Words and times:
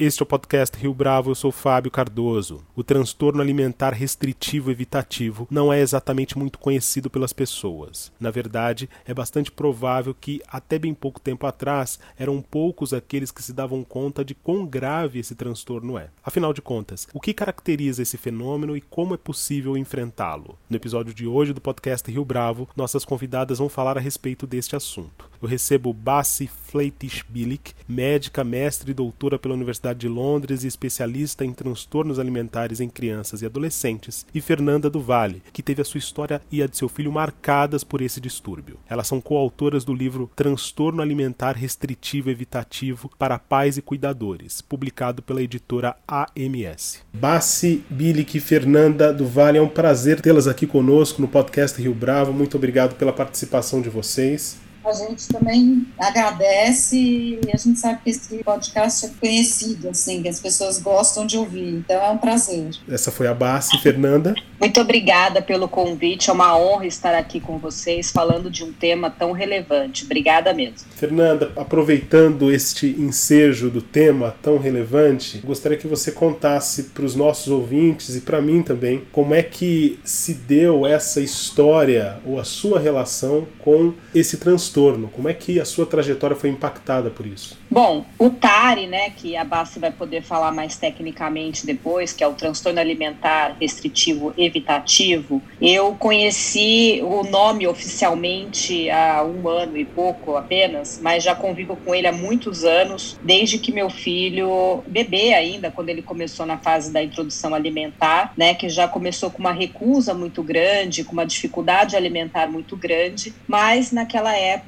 Este 0.00 0.22
é 0.22 0.24
o 0.24 0.26
podcast 0.26 0.78
Rio 0.78 0.94
Bravo, 0.94 1.30
eu 1.30 1.34
sou 1.34 1.52
Fábio 1.52 1.90
Cardoso. 1.90 2.64
O 2.74 2.82
transtorno 2.82 3.42
alimentar 3.42 3.92
restritivo 3.92 4.70
evitativo 4.70 5.46
não 5.50 5.70
é 5.70 5.78
exatamente 5.78 6.38
muito 6.38 6.58
conhecido 6.58 7.10
pelas 7.10 7.34
pessoas. 7.34 8.10
Na 8.18 8.30
verdade, 8.30 8.88
é 9.04 9.12
bastante 9.12 9.52
provável 9.52 10.16
que, 10.18 10.40
até 10.48 10.78
bem 10.78 10.94
pouco 10.94 11.20
tempo 11.20 11.46
atrás, 11.46 12.00
eram 12.18 12.40
poucos 12.40 12.94
aqueles 12.94 13.30
que 13.30 13.42
se 13.42 13.52
davam 13.52 13.84
conta 13.84 14.24
de 14.24 14.34
quão 14.34 14.64
grave 14.64 15.18
esse 15.18 15.34
transtorno 15.34 15.98
é. 15.98 16.08
Afinal 16.24 16.54
de 16.54 16.62
contas, 16.62 17.06
o 17.12 17.20
que 17.20 17.34
caracteriza 17.34 18.00
esse 18.00 18.16
fenômeno 18.16 18.74
e 18.74 18.80
como 18.80 19.12
é 19.12 19.18
possível 19.18 19.76
enfrentá-lo? 19.76 20.58
No 20.70 20.76
episódio 20.76 21.12
de 21.12 21.26
hoje 21.26 21.52
do 21.52 21.60
podcast 21.60 22.10
Rio 22.10 22.24
Bravo, 22.24 22.66
nossas 22.74 23.04
convidadas 23.04 23.58
vão 23.58 23.68
falar 23.68 23.98
a 23.98 24.00
respeito 24.00 24.46
deste 24.46 24.74
assunto. 24.74 25.29
Eu 25.42 25.48
recebo 25.48 25.92
Bassi 25.92 26.46
Fleitish-Bilic, 26.46 27.72
médica, 27.88 28.44
mestre 28.44 28.90
e 28.90 28.94
doutora 28.94 29.38
pela 29.38 29.54
Universidade 29.54 29.80
Universidade 29.80 30.00
de 30.00 30.08
Londres 30.08 30.64
e 30.64 30.66
especialista 30.66 31.44
em 31.44 31.52
transtornos 31.52 32.18
alimentares 32.18 32.80
em 32.80 32.88
crianças 32.88 33.42
e 33.42 33.46
adolescentes, 33.46 34.26
e 34.34 34.40
Fernanda 34.40 34.90
do 34.90 35.00
Vale, 35.00 35.42
que 35.52 35.62
teve 35.62 35.80
a 35.80 35.84
sua 35.84 35.98
história 35.98 36.40
e 36.50 36.62
a 36.62 36.66
de 36.66 36.76
seu 36.76 36.88
filho 36.88 37.12
marcadas 37.12 37.84
por 37.84 38.00
esse 38.00 38.20
distúrbio. 38.20 38.78
Elas 38.88 39.06
são 39.06 39.20
coautoras 39.20 39.84
do 39.84 39.94
livro 39.94 40.30
Transtorno 40.34 41.02
Alimentar 41.02 41.52
Restritivo 41.52 42.30
Evitativo 42.30 43.10
para 43.18 43.38
Pais 43.38 43.76
e 43.76 43.82
Cuidadores, 43.82 44.60
publicado 44.60 45.22
pela 45.22 45.42
editora 45.42 45.96
AMS. 46.06 47.02
Bassi, 47.12 47.84
Bilic 47.88 48.36
e 48.36 48.40
Fernanda 48.40 49.12
do 49.12 49.26
Vale, 49.26 49.58
é 49.58 49.62
um 49.62 49.68
prazer 49.68 50.20
tê-las 50.20 50.46
aqui 50.46 50.66
conosco 50.66 51.22
no 51.22 51.28
podcast 51.28 51.80
Rio 51.80 51.94
Bravo. 51.94 52.32
Muito 52.32 52.56
obrigado 52.56 52.96
pela 52.96 53.12
participação 53.12 53.80
de 53.80 53.88
vocês 53.88 54.58
a 54.90 54.92
gente 54.92 55.28
também 55.28 55.86
agradece 55.98 56.96
e 56.96 57.38
a 57.52 57.56
gente 57.56 57.78
sabe 57.78 58.00
que 58.02 58.10
esse 58.10 58.42
podcast 58.42 59.06
é 59.06 59.10
conhecido, 59.20 59.88
assim, 59.88 60.22
que 60.22 60.28
as 60.28 60.40
pessoas 60.40 60.80
gostam 60.80 61.24
de 61.24 61.38
ouvir. 61.38 61.68
Então 61.68 61.96
é 61.96 62.10
um 62.10 62.18
prazer. 62.18 62.70
Essa 62.88 63.10
foi 63.10 63.28
a 63.28 63.34
Bassi, 63.34 63.78
Fernanda. 63.78 64.34
Muito 64.60 64.80
obrigada 64.80 65.40
pelo 65.40 65.68
convite. 65.68 66.28
É 66.28 66.32
uma 66.32 66.58
honra 66.58 66.86
estar 66.86 67.14
aqui 67.14 67.40
com 67.40 67.56
vocês 67.58 68.10
falando 68.10 68.50
de 68.50 68.64
um 68.64 68.72
tema 68.72 69.08
tão 69.08 69.32
relevante. 69.32 70.04
Obrigada 70.04 70.52
mesmo. 70.52 70.88
Fernanda, 70.96 71.52
aproveitando 71.56 72.52
este 72.52 72.88
ensejo 72.98 73.70
do 73.70 73.80
tema 73.80 74.34
tão 74.42 74.58
relevante, 74.58 75.38
gostaria 75.38 75.78
que 75.78 75.86
você 75.86 76.12
contasse 76.12 76.84
para 76.84 77.04
os 77.04 77.14
nossos 77.14 77.48
ouvintes 77.48 78.16
e 78.16 78.20
para 78.20 78.42
mim 78.42 78.62
também 78.62 79.02
como 79.12 79.34
é 79.34 79.42
que 79.42 79.98
se 80.04 80.34
deu 80.34 80.86
essa 80.86 81.20
história 81.20 82.18
ou 82.26 82.38
a 82.38 82.44
sua 82.44 82.78
relação 82.78 83.46
com 83.60 83.94
esse 84.14 84.36
transtorno 84.36 84.79
transtorno? 84.80 85.08
Como 85.08 85.28
é 85.28 85.34
que 85.34 85.60
a 85.60 85.64
sua 85.64 85.84
trajetória 85.84 86.34
foi 86.34 86.50
impactada 86.50 87.10
por 87.10 87.26
isso? 87.26 87.58
Bom, 87.70 88.04
o 88.18 88.30
TARI, 88.30 88.86
né, 88.86 89.10
que 89.10 89.36
a 89.36 89.44
Bassi 89.44 89.78
vai 89.78 89.90
poder 89.90 90.22
falar 90.22 90.52
mais 90.52 90.76
tecnicamente 90.76 91.66
depois, 91.66 92.12
que 92.12 92.24
é 92.24 92.26
o 92.26 92.32
transtorno 92.32 92.80
alimentar 92.80 93.56
restritivo 93.60 94.32
evitativo, 94.36 95.42
eu 95.60 95.94
conheci 95.94 97.00
o 97.02 97.22
nome 97.24 97.66
oficialmente 97.66 98.88
há 98.90 99.22
um 99.22 99.48
ano 99.48 99.76
e 99.76 99.84
pouco 99.84 100.36
apenas, 100.36 100.98
mas 101.02 101.22
já 101.22 101.34
convivo 101.34 101.76
com 101.76 101.94
ele 101.94 102.06
há 102.06 102.12
muitos 102.12 102.64
anos, 102.64 103.18
desde 103.22 103.58
que 103.58 103.72
meu 103.72 103.90
filho, 103.90 104.82
bebê 104.86 105.34
ainda, 105.34 105.70
quando 105.70 105.90
ele 105.90 106.02
começou 106.02 106.46
na 106.46 106.58
fase 106.58 106.92
da 106.92 107.02
introdução 107.02 107.54
alimentar, 107.54 108.32
né, 108.36 108.54
que 108.54 108.68
já 108.68 108.88
começou 108.88 109.30
com 109.30 109.38
uma 109.38 109.52
recusa 109.52 110.14
muito 110.14 110.42
grande, 110.42 111.04
com 111.04 111.12
uma 111.12 111.26
dificuldade 111.26 111.96
alimentar 111.96 112.46
muito 112.48 112.76
grande, 112.76 113.34
mas 113.46 113.92
naquela 113.92 114.34
época, 114.36 114.59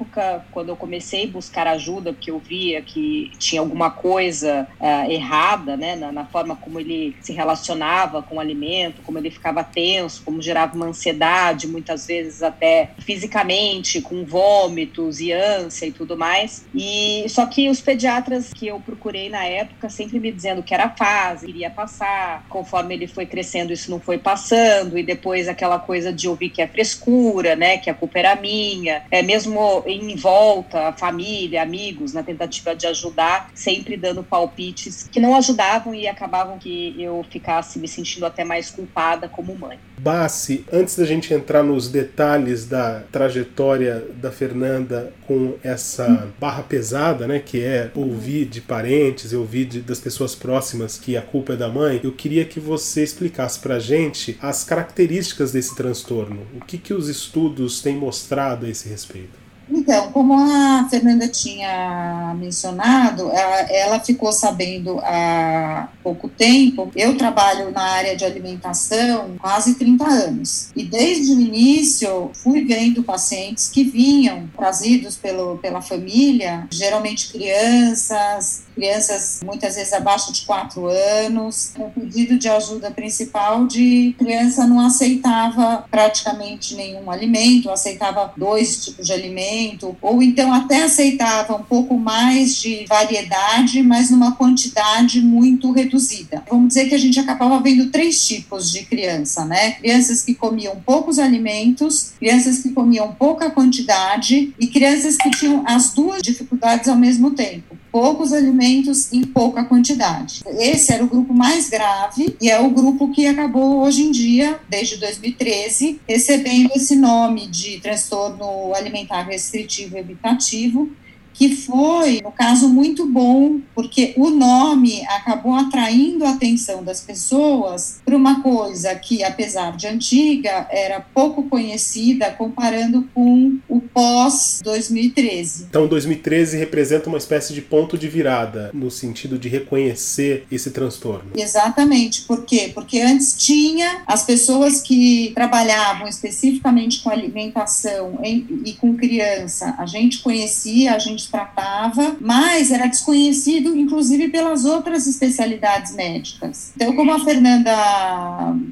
quando 0.51 0.69
eu 0.69 0.75
comecei 0.75 1.25
a 1.25 1.27
buscar 1.27 1.67
ajuda, 1.67 2.13
porque 2.13 2.31
eu 2.31 2.39
via 2.39 2.81
que 2.81 2.93
que 2.93 3.31
tinha 3.37 3.59
alguma 3.59 3.89
coisa 3.89 4.67
uh, 4.79 5.11
errada 5.11 5.75
né, 5.75 5.95
na, 5.95 6.11
na, 6.11 6.25
forma 6.25 6.55
como 6.55 6.79
ele 6.79 7.15
se 7.21 7.33
relacionava 7.33 8.21
com 8.21 8.35
o 8.35 8.39
alimento, 8.39 9.01
como 9.01 9.17
ele 9.17 9.31
ficava 9.31 9.63
tenso, 9.63 10.21
como 10.23 10.41
gerava 10.41 10.75
uma 10.75 10.85
ansiedade, 10.85 11.67
muitas 11.67 12.05
vezes 12.07 12.43
até 12.43 12.91
fisicamente, 12.99 13.99
com 13.99 14.23
vômitos 14.23 15.19
e 15.19 15.31
ânsia 15.31 15.87
e 15.87 15.91
tudo 15.91 16.15
mais. 16.15 16.65
E 16.73 17.25
só 17.29 17.45
que 17.45 17.69
os 17.69 17.81
pediatras 17.81 18.53
que 18.53 18.67
eu 18.67 18.79
procurei 18.79 19.29
na 19.29 19.43
época 19.43 19.89
sempre 19.89 20.19
me 20.19 20.31
dizendo 20.31 20.63
que 20.63 20.73
era 20.73 20.89
fase, 20.89 21.49
iria 21.49 21.69
passar, 21.69 22.45
conforme 22.47 22.93
ele 22.93 23.07
foi 23.07 23.25
crescendo, 23.25 23.73
isso 23.73 23.89
não 23.89 23.99
foi 23.99 24.17
passando, 24.17 24.97
e 24.97 25.03
depois 25.03 25.47
aquela 25.47 25.79
coisa 25.79 26.13
de 26.13 26.27
ouvir 26.27 26.49
que 26.49 26.61
é 26.61 26.67
frescura, 26.67 27.55
né, 27.55 27.77
que 27.77 27.89
a 27.89 27.93
culpa 27.93 28.19
era 28.19 28.35
minha, 28.35 29.03
é 29.09 29.21
mesmo 29.21 29.82
em 29.85 30.15
volta, 30.15 30.93
família, 30.93 31.61
amigos, 31.61 32.13
na 32.13 32.23
tentativa 32.23 32.75
de 32.75 32.87
ajudar, 32.87 33.51
sempre 33.53 33.97
dando 33.97 34.23
palpites 34.23 35.07
que 35.11 35.19
não 35.19 35.35
ajudavam 35.35 35.93
e 35.93 36.07
acabavam 36.07 36.57
que 36.57 36.95
eu 36.97 37.25
ficasse 37.29 37.79
me 37.79 37.87
sentindo 37.87 38.25
até 38.25 38.43
mais 38.43 38.69
culpada 38.71 39.27
como 39.27 39.55
mãe. 39.55 39.77
Bassi, 39.97 40.65
antes 40.71 40.97
da 40.97 41.05
gente 41.05 41.33
entrar 41.33 41.63
nos 41.63 41.87
detalhes 41.87 42.65
da 42.65 43.03
trajetória 43.11 44.05
da 44.15 44.31
Fernanda 44.31 45.13
com 45.27 45.55
essa 45.63 46.29
barra 46.39 46.63
pesada, 46.63 47.27
né, 47.27 47.39
que 47.39 47.61
é 47.61 47.89
ouvir 47.95 48.45
de 48.45 48.59
parentes 48.59 49.33
ouvir 49.35 49.65
de, 49.65 49.81
das 49.81 49.99
pessoas 49.99 50.35
próximas 50.35 50.97
que 50.97 51.15
a 51.15 51.21
culpa 51.21 51.53
é 51.53 51.55
da 51.55 51.69
mãe, 51.69 51.99
eu 52.03 52.11
queria 52.11 52.45
que 52.45 52.59
você 52.59 53.03
explicasse 53.03 53.59
pra 53.59 53.79
gente 53.79 54.37
as 54.41 54.63
características 54.63 55.51
desse 55.51 55.75
transtorno. 55.75 56.45
O 56.55 56.65
que, 56.65 56.77
que 56.77 56.93
os 56.93 57.07
estudos 57.07 57.81
têm 57.81 57.95
mostrado 57.95 58.65
a 58.65 58.69
esse 58.69 58.87
respeito? 58.87 59.42
Então, 59.69 60.11
como 60.11 60.33
a 60.33 60.87
Fernanda 60.89 61.27
tinha 61.27 62.35
mencionado, 62.37 63.31
ela, 63.31 63.59
ela, 63.71 63.99
ficou 63.99 64.31
sabendo 64.31 64.99
há 64.99 65.87
pouco 66.01 66.27
tempo. 66.27 66.91
Eu 66.95 67.17
trabalho 67.17 67.71
na 67.71 67.81
área 67.81 68.15
de 68.15 68.25
alimentação 68.25 69.35
quase 69.39 69.75
30 69.75 70.05
anos. 70.05 70.69
E 70.75 70.83
desde 70.83 71.31
o 71.31 71.39
início 71.39 72.31
fui 72.33 72.65
vendo 72.65 73.03
pacientes 73.03 73.69
que 73.69 73.83
vinham 73.83 74.49
trazidos 74.55 75.15
pelo, 75.15 75.57
pela 75.57 75.81
família, 75.81 76.67
geralmente 76.71 77.31
crianças, 77.31 78.63
crianças 78.75 79.39
muitas 79.43 79.75
vezes 79.75 79.93
abaixo 79.93 80.33
de 80.33 80.41
4 80.45 80.87
anos. 80.87 81.73
O 81.77 81.89
pedido 81.89 82.37
de 82.37 82.49
ajuda 82.49 82.91
principal 82.91 83.65
de 83.65 84.15
criança 84.17 84.65
não 84.67 84.79
aceitava 84.79 85.85
praticamente 85.89 86.75
nenhum 86.75 87.09
alimento, 87.09 87.69
aceitava 87.69 88.33
dois 88.35 88.83
tipos 88.83 89.05
de 89.05 89.13
alimento, 89.13 89.52
ou 90.01 90.21
então 90.21 90.53
até 90.53 90.83
aceitava 90.83 91.55
um 91.55 91.63
pouco 91.63 91.97
mais 91.97 92.55
de 92.61 92.85
variedade, 92.87 93.81
mas 93.83 94.09
numa 94.09 94.33
quantidade 94.35 95.21
muito 95.21 95.71
reduzida. 95.71 96.43
Vamos 96.49 96.69
dizer 96.69 96.87
que 96.87 96.95
a 96.95 96.99
gente 96.99 97.19
acabava 97.19 97.59
vendo 97.59 97.89
três 97.89 98.25
tipos 98.25 98.71
de 98.71 98.83
criança, 98.83 99.45
né? 99.45 99.71
Crianças 99.71 100.21
que 100.21 100.33
comiam 100.33 100.77
poucos 100.85 101.19
alimentos, 101.19 102.13
crianças 102.19 102.59
que 102.59 102.71
comiam 102.71 103.13
pouca 103.13 103.49
quantidade 103.49 104.53
e 104.59 104.67
crianças 104.67 105.15
que 105.17 105.29
tinham 105.31 105.63
as 105.65 105.93
duas 105.93 106.21
dificuldades 106.21 106.87
ao 106.87 106.95
mesmo 106.95 107.31
tempo 107.31 107.82
poucos 107.93 108.33
alimentos 108.33 109.13
em 109.13 109.23
pouca 109.23 109.63
quantidade. 109.63 110.41
Esse 110.57 110.91
era 110.91 111.03
o 111.03 111.07
grupo 111.07 111.31
mais 111.31 111.69
grave 111.69 112.35
e 112.41 112.49
é 112.49 112.59
o 112.59 112.71
grupo 112.71 113.11
que 113.11 113.27
acabou 113.27 113.83
hoje 113.83 114.01
em 114.01 114.09
dia, 114.09 114.59
desde 114.67 114.97
2013, 114.97 116.01
recebendo 116.09 116.71
esse 116.75 116.95
nome 116.95 117.45
de 117.45 117.79
transtorno 117.79 118.73
alimentar 118.73 119.21
restritivo 119.21 119.95
evitativo, 119.95 120.89
que 121.33 121.55
foi, 121.55 122.21
no 122.23 122.31
caso, 122.31 122.69
muito 122.69 123.05
bom, 123.05 123.59
porque 123.73 124.13
o 124.15 124.29
nome 124.29 125.03
acabou 125.07 125.53
atraindo 125.53 126.25
a 126.25 126.31
atenção 126.31 126.83
das 126.83 127.01
pessoas 127.01 128.01
para 128.05 128.15
uma 128.15 128.41
coisa 128.41 128.93
que, 128.95 129.23
apesar 129.23 129.75
de 129.75 129.87
antiga, 129.87 130.67
era 130.69 130.99
pouco 130.99 131.43
conhecida 131.43 132.31
comparando 132.31 133.07
com 133.13 133.57
o 133.67 133.81
pós-2013. 133.81 135.65
Então, 135.69 135.87
2013 135.87 136.57
representa 136.57 137.09
uma 137.09 137.17
espécie 137.17 137.53
de 137.53 137.61
ponto 137.61 137.97
de 137.97 138.07
virada 138.07 138.69
no 138.73 138.91
sentido 138.91 139.37
de 139.37 139.49
reconhecer 139.49 140.45
esse 140.51 140.71
transtorno. 140.71 141.31
Exatamente. 141.35 142.21
Por 142.21 142.45
quê? 142.45 142.71
Porque 142.73 142.99
antes 142.99 143.35
tinha 143.37 144.03
as 144.05 144.23
pessoas 144.23 144.81
que 144.81 145.31
trabalhavam 145.33 146.07
especificamente 146.07 147.01
com 147.01 147.09
alimentação 147.09 148.19
e 148.23 148.73
com 148.79 148.95
criança, 148.95 149.75
a 149.77 149.85
gente 149.85 150.19
conhecia, 150.19 150.93
a 150.93 150.99
gente 150.99 151.22
gente 151.23 151.31
tratava, 151.31 152.17
mas 152.19 152.71
era 152.71 152.87
desconhecido, 152.87 153.75
inclusive, 153.75 154.29
pelas 154.29 154.65
outras 154.65 155.07
especialidades 155.07 155.95
médicas. 155.95 156.73
Então, 156.75 156.95
como 156.95 157.13
a 157.13 157.23
Fernanda 157.23 157.73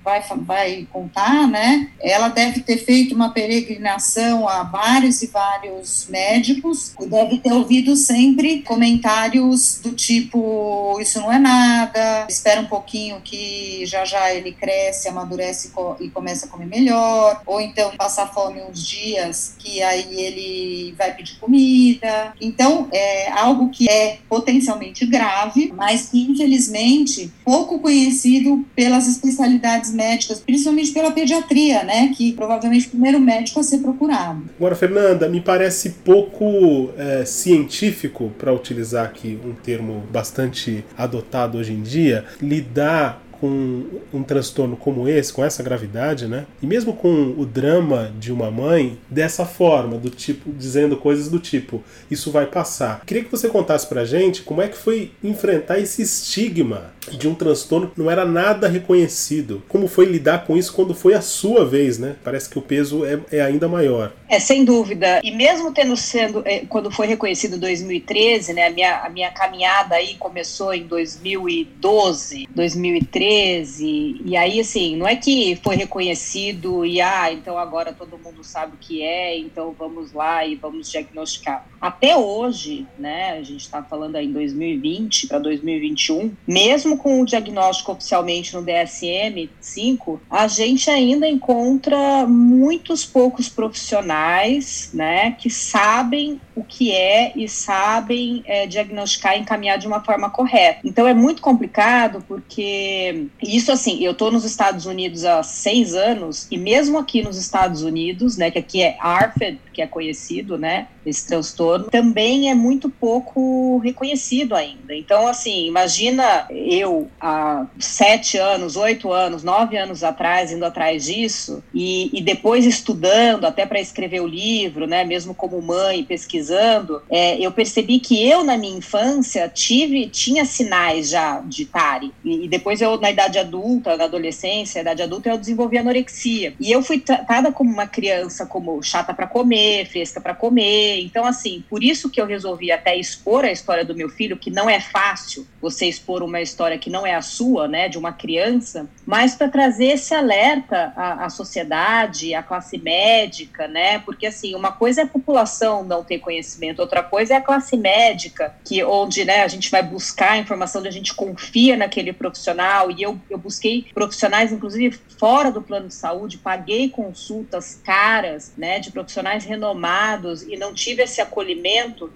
vai, 0.04 0.24
vai 0.38 0.88
contar, 0.92 1.48
né, 1.48 1.90
ela 2.00 2.28
deve 2.28 2.62
ter 2.62 2.78
feito 2.78 3.16
uma 3.16 3.30
peregrinação 3.30 4.48
a 4.48 4.64
vários 4.64 5.22
e 5.22 5.28
vários 5.28 6.08
médicos, 6.10 6.94
e 7.00 7.06
deve 7.06 7.38
ter 7.38 7.54
ouvido 7.54 7.96
sempre 7.96 8.62
comentários 8.62 9.80
do 9.82 9.92
tipo: 9.92 10.98
Isso 11.00 11.20
não 11.20 11.32
é 11.32 11.40
nada, 11.40 12.26
espera 12.30 12.62
um 12.62 12.66
pouquinho 12.66 13.22
que 13.22 13.86
já 13.86 14.06
já 14.06 14.34
ele 14.34 14.52
cresce, 14.52 15.08
amadurece 15.08 15.72
e 16.00 16.10
começa 16.10 16.46
a 16.46 16.50
comer 16.50 16.66
melhor, 16.66 17.42
ou 17.46 17.62
então 17.62 17.92
passar 17.96 18.28
fome 18.34 18.62
uns 18.62 18.86
dias, 18.86 19.56
que 19.58 19.82
aí 19.82 20.20
ele 20.20 20.96
vai 20.98 21.14
pedir 21.14 21.36
comida. 21.40 22.34
Então, 22.42 22.88
é 22.92 23.32
algo 23.32 23.70
que 23.70 23.88
é 23.90 24.18
potencialmente 24.28 25.06
grave, 25.06 25.72
mas 25.76 26.10
que 26.10 26.22
infelizmente 26.22 27.32
pouco 27.46 27.80
conhecido 27.80 28.66
pelas 28.76 29.08
especialidades 29.08 29.94
médicas, 29.94 30.40
principalmente 30.40 30.92
pela 30.92 31.12
pediatria, 31.12 31.84
né, 31.84 32.12
que 32.16 32.34
provavelmente 32.34 32.88
o 32.88 32.92
primeiro 32.92 33.20
médico 33.20 33.60
a 33.60 33.64
ser 33.64 33.78
procurado. 33.80 34.50
Agora, 34.58 34.76
Fernanda, 34.76 35.30
me 35.30 35.40
parece 35.40 35.92
pouco 36.04 36.90
é, 36.98 37.26
científico, 37.26 38.32
para 38.38 38.54
utilizar 38.54 39.06
aqui 39.06 39.40
um 39.46 39.54
termo 39.54 40.04
bastante 40.12 40.84
adotado 40.98 41.58
hoje 41.58 41.74
em 41.74 41.82
dia, 41.82 42.26
lidar 42.42 43.22
com 43.42 43.84
um 44.14 44.22
transtorno 44.22 44.78
como 44.78 45.10
esse, 45.10 45.34
com 45.34 45.44
essa 45.44 45.64
gravidade, 45.64 46.28
né? 46.28 46.46
E 46.62 46.68
mesmo 46.68 46.94
com 46.94 47.34
o 47.36 47.44
drama 47.44 48.14
de 48.20 48.32
uma 48.32 48.52
mãe 48.52 49.00
dessa 49.10 49.46
forma, 49.46 49.98
do 49.98 50.12
tipo 50.12 50.52
dizendo 50.52 50.96
coisas 50.96 51.28
do 51.28 51.40
tipo, 51.40 51.84
isso 52.10 52.30
vai 52.30 52.46
passar. 52.46 53.02
Queria 53.04 53.24
que 53.24 53.32
você 53.32 53.50
contasse 53.50 53.88
pra 53.88 54.06
gente 54.06 54.44
como 54.44 54.62
é 54.62 54.68
que 54.68 54.78
foi 54.78 55.12
enfrentar 55.24 55.80
esse 55.80 56.04
estigma 56.04 56.92
de 57.12 57.28
um 57.28 57.34
transtorno 57.34 57.90
que 57.90 58.00
não 58.00 58.12
era 58.12 58.24
nada 58.26 58.68
reconhecido. 58.68 59.64
Como 59.68 59.88
foi 59.88 60.06
lidar 60.06 60.46
com 60.46 60.56
isso 60.56 60.72
quando 60.72 60.94
foi 60.94 61.16
a 61.16 61.22
sua 61.22 61.66
vez, 61.66 61.98
né? 61.98 62.16
Parece 62.24 62.48
que 62.48 62.60
o 62.60 62.62
peso 62.62 63.04
é, 63.04 63.20
é 63.32 63.42
ainda 63.42 63.68
maior. 63.68 64.14
É, 64.30 64.40
sem 64.40 64.64
dúvida. 64.64 65.20
E 65.24 65.32
mesmo 65.32 65.74
tendo 65.74 65.98
sendo, 65.98 66.44
é, 66.46 66.60
quando 66.60 66.92
foi 66.92 67.08
reconhecido 67.08 67.56
em 67.56 67.60
2013, 67.60 68.54
né? 68.54 68.68
A 68.68 68.70
minha, 68.70 68.98
a 69.00 69.10
minha 69.10 69.32
caminhada 69.32 69.96
aí 69.96 70.16
começou 70.20 70.74
em 70.74 70.84
2012, 70.84 72.48
2013 72.54 73.31
13. 73.32 74.22
E 74.26 74.36
aí, 74.36 74.60
assim, 74.60 74.98
não 74.98 75.08
é 75.08 75.16
que 75.16 75.56
foi 75.64 75.76
reconhecido 75.78 76.86
e, 76.86 77.00
ah, 77.00 77.32
então 77.32 77.58
agora 77.58 77.94
todo 77.94 78.20
mundo 78.20 78.44
sabe 78.44 78.76
o 78.76 78.80
que 78.80 79.02
é, 79.02 79.38
então 79.38 79.74
vamos 79.74 80.12
lá 80.12 80.46
e 80.46 80.56
vamos 80.56 80.90
diagnosticar. 80.90 81.71
Até 81.82 82.16
hoje, 82.16 82.86
né, 83.00 83.32
a 83.32 83.44
gente 83.44 83.62
está 83.62 83.82
falando 83.82 84.16
aí 84.16 84.28
em 84.28 84.32
2020 84.32 85.28
para 85.28 85.40
2021, 85.40 86.32
mesmo 86.48 86.96
com 86.96 87.20
o 87.20 87.26
diagnóstico 87.26 87.92
oficialmente 87.92 88.54
no 88.54 88.64
DSM-5, 88.64 90.20
a 90.30 90.48
gente 90.48 90.92
ainda 90.92 91.28
encontra 91.28 92.28
muitos 92.28 93.04
poucos 93.04 93.50
profissionais, 93.50 94.92
né, 94.94 95.32
que 95.32 95.50
sabem 95.50 96.40
o 96.56 96.64
que 96.64 96.92
é 96.92 97.32
e 97.36 97.50
sabem 97.50 98.44
é, 98.46 98.68
diagnosticar 98.68 99.36
e 99.36 99.40
encaminhar 99.40 99.80
de 99.80 99.88
uma 99.88 100.04
forma 100.04 100.30
correta. 100.30 100.82
Então 100.84 101.08
é 101.08 101.14
muito 101.14 101.42
complicado 101.42 102.24
porque 102.28 103.26
isso 103.42 103.72
assim, 103.72 104.04
eu 104.04 104.12
estou 104.12 104.32
nos 104.32 104.46
Estados 104.46 104.86
Unidos 104.86 105.26
há 105.26 105.42
seis 105.42 105.96
anos 105.96 106.48
e 106.52 106.58
mesmo 106.58 107.00
aqui 107.00 107.24
nos 107.24 107.38
Estados 107.38 107.82
Unidos, 107.82 108.38
né, 108.38 108.52
que 108.52 108.60
aqui 108.60 108.84
é 108.84 108.98
ARFED, 109.00 109.60
que 109.74 109.82
é 109.82 109.88
conhecido, 109.88 110.58
né, 110.58 110.88
esse 111.06 111.26
transtorno, 111.26 111.71
também 111.80 112.50
é 112.50 112.56
muito 112.56 112.90
pouco 112.90 113.78
reconhecido 113.80 114.56
ainda. 114.56 114.96
Então, 114.96 115.28
assim, 115.28 115.66
imagina 115.68 116.48
eu 116.50 117.10
há 117.20 117.66
sete 117.80 118.38
anos, 118.38 118.76
oito 118.76 119.12
anos, 119.12 119.44
nove 119.44 119.78
anos 119.78 120.04
atrás, 120.04 120.52
indo 120.52 120.66
atrás 120.66 121.06
disso 121.06 121.64
e, 121.74 122.10
e 122.18 122.22
depois 122.22 122.66
estudando 122.66 123.46
até 123.46 123.66
para 123.66 123.80
escrever 123.80 124.22
o 124.22 124.28
livro, 124.28 124.88
né, 124.88 125.04
mesmo 125.04 125.34
como 125.34 125.62
mãe 125.62 126.04
pesquisando, 126.04 127.02
é, 127.10 127.38
eu 127.40 127.52
percebi 127.52 128.00
que 128.00 128.28
eu 128.28 128.44
na 128.44 128.58
minha 128.58 128.78
infância 128.78 129.48
tive 129.50 130.08
tinha 130.08 130.46
sinais 130.46 131.10
já 131.10 131.42
de 131.42 131.66
TARI 131.66 132.12
e, 132.24 132.46
e 132.46 132.48
depois 132.48 132.82
eu 132.82 133.00
na 133.00 133.12
idade 133.12 133.40
adulta, 133.40 133.98
na 133.98 134.06
adolescência, 134.06 134.82
idade 134.82 135.02
adulta, 135.02 135.30
eu 135.30 135.38
desenvolvi 135.38 135.78
anorexia. 135.78 136.54
E 136.60 136.72
eu 136.72 136.82
fui 136.82 137.00
tratada 137.00 137.52
como 137.52 137.72
uma 137.72 137.88
criança 137.88 138.46
como 138.46 138.82
chata 138.82 139.14
para 139.14 139.28
comer, 139.28 139.88
fresca 139.88 140.20
para 140.20 140.34
comer. 140.34 141.02
Então, 141.02 141.26
assim, 141.26 141.61
por 141.62 141.84
isso 141.84 142.10
que 142.10 142.20
eu 142.20 142.26
resolvi 142.26 142.72
até 142.72 142.96
expor 142.96 143.46
a 143.46 143.52
história 143.52 143.86
do 143.86 143.96
meu 143.96 144.10
filho, 144.10 144.38
que 144.38 144.50
não 144.50 144.70
é 144.70 144.80
fácil 144.80 145.48
você 145.62 145.86
expor 145.86 146.24
uma 146.24 146.42
história 146.42 146.78
que 146.78 146.90
não 146.90 147.06
é 147.06 147.14
a 147.14 147.22
sua, 147.22 147.68
né, 147.68 147.88
de 147.88 147.98
uma 147.98 148.12
criança, 148.12 148.90
mas 149.06 149.36
para 149.36 149.48
trazer 149.48 149.86
esse 149.88 150.14
alerta 150.14 150.92
à, 150.96 151.26
à 151.26 151.30
sociedade, 151.30 152.34
à 152.34 152.42
classe 152.42 152.78
médica, 152.78 153.68
né? 153.68 154.00
Porque 154.00 154.26
assim, 154.26 154.56
uma 154.56 154.72
coisa 154.72 155.02
é 155.02 155.04
a 155.04 155.08
população 155.08 155.84
não 155.84 156.04
ter 156.04 156.20
conhecimento, 156.20 156.80
outra 156.80 157.04
coisa 157.04 157.36
é 157.36 157.38
a 157.38 157.42
classe 157.42 157.78
médica, 157.78 158.56
que 158.66 158.84
onde, 158.84 159.24
né, 159.24 159.44
a 159.44 159.48
gente 159.48 159.70
vai 159.70 159.84
buscar 159.84 160.32
a 160.32 160.38
informação, 160.38 160.80
onde 160.80 160.90
a 160.90 160.94
gente 160.94 161.14
confia 161.14 161.78
naquele 161.78 162.12
profissional 162.12 162.90
e 162.90 163.02
eu, 163.02 163.20
eu 163.30 163.38
busquei 163.38 163.86
profissionais, 163.94 164.52
inclusive 164.52 165.00
fora 165.20 165.52
do 165.52 165.62
plano 165.62 165.88
de 165.88 165.94
saúde, 165.94 166.38
paguei 166.38 166.90
consultas 166.90 167.80
caras, 167.84 168.54
né, 168.58 168.80
de 168.80 168.92
profissionais 168.92 169.46
renomados 169.46 170.42
e 170.44 170.58
não 170.58 170.74
tive 170.74 171.04
esse 171.04 171.22
acolhimento. 171.22 171.51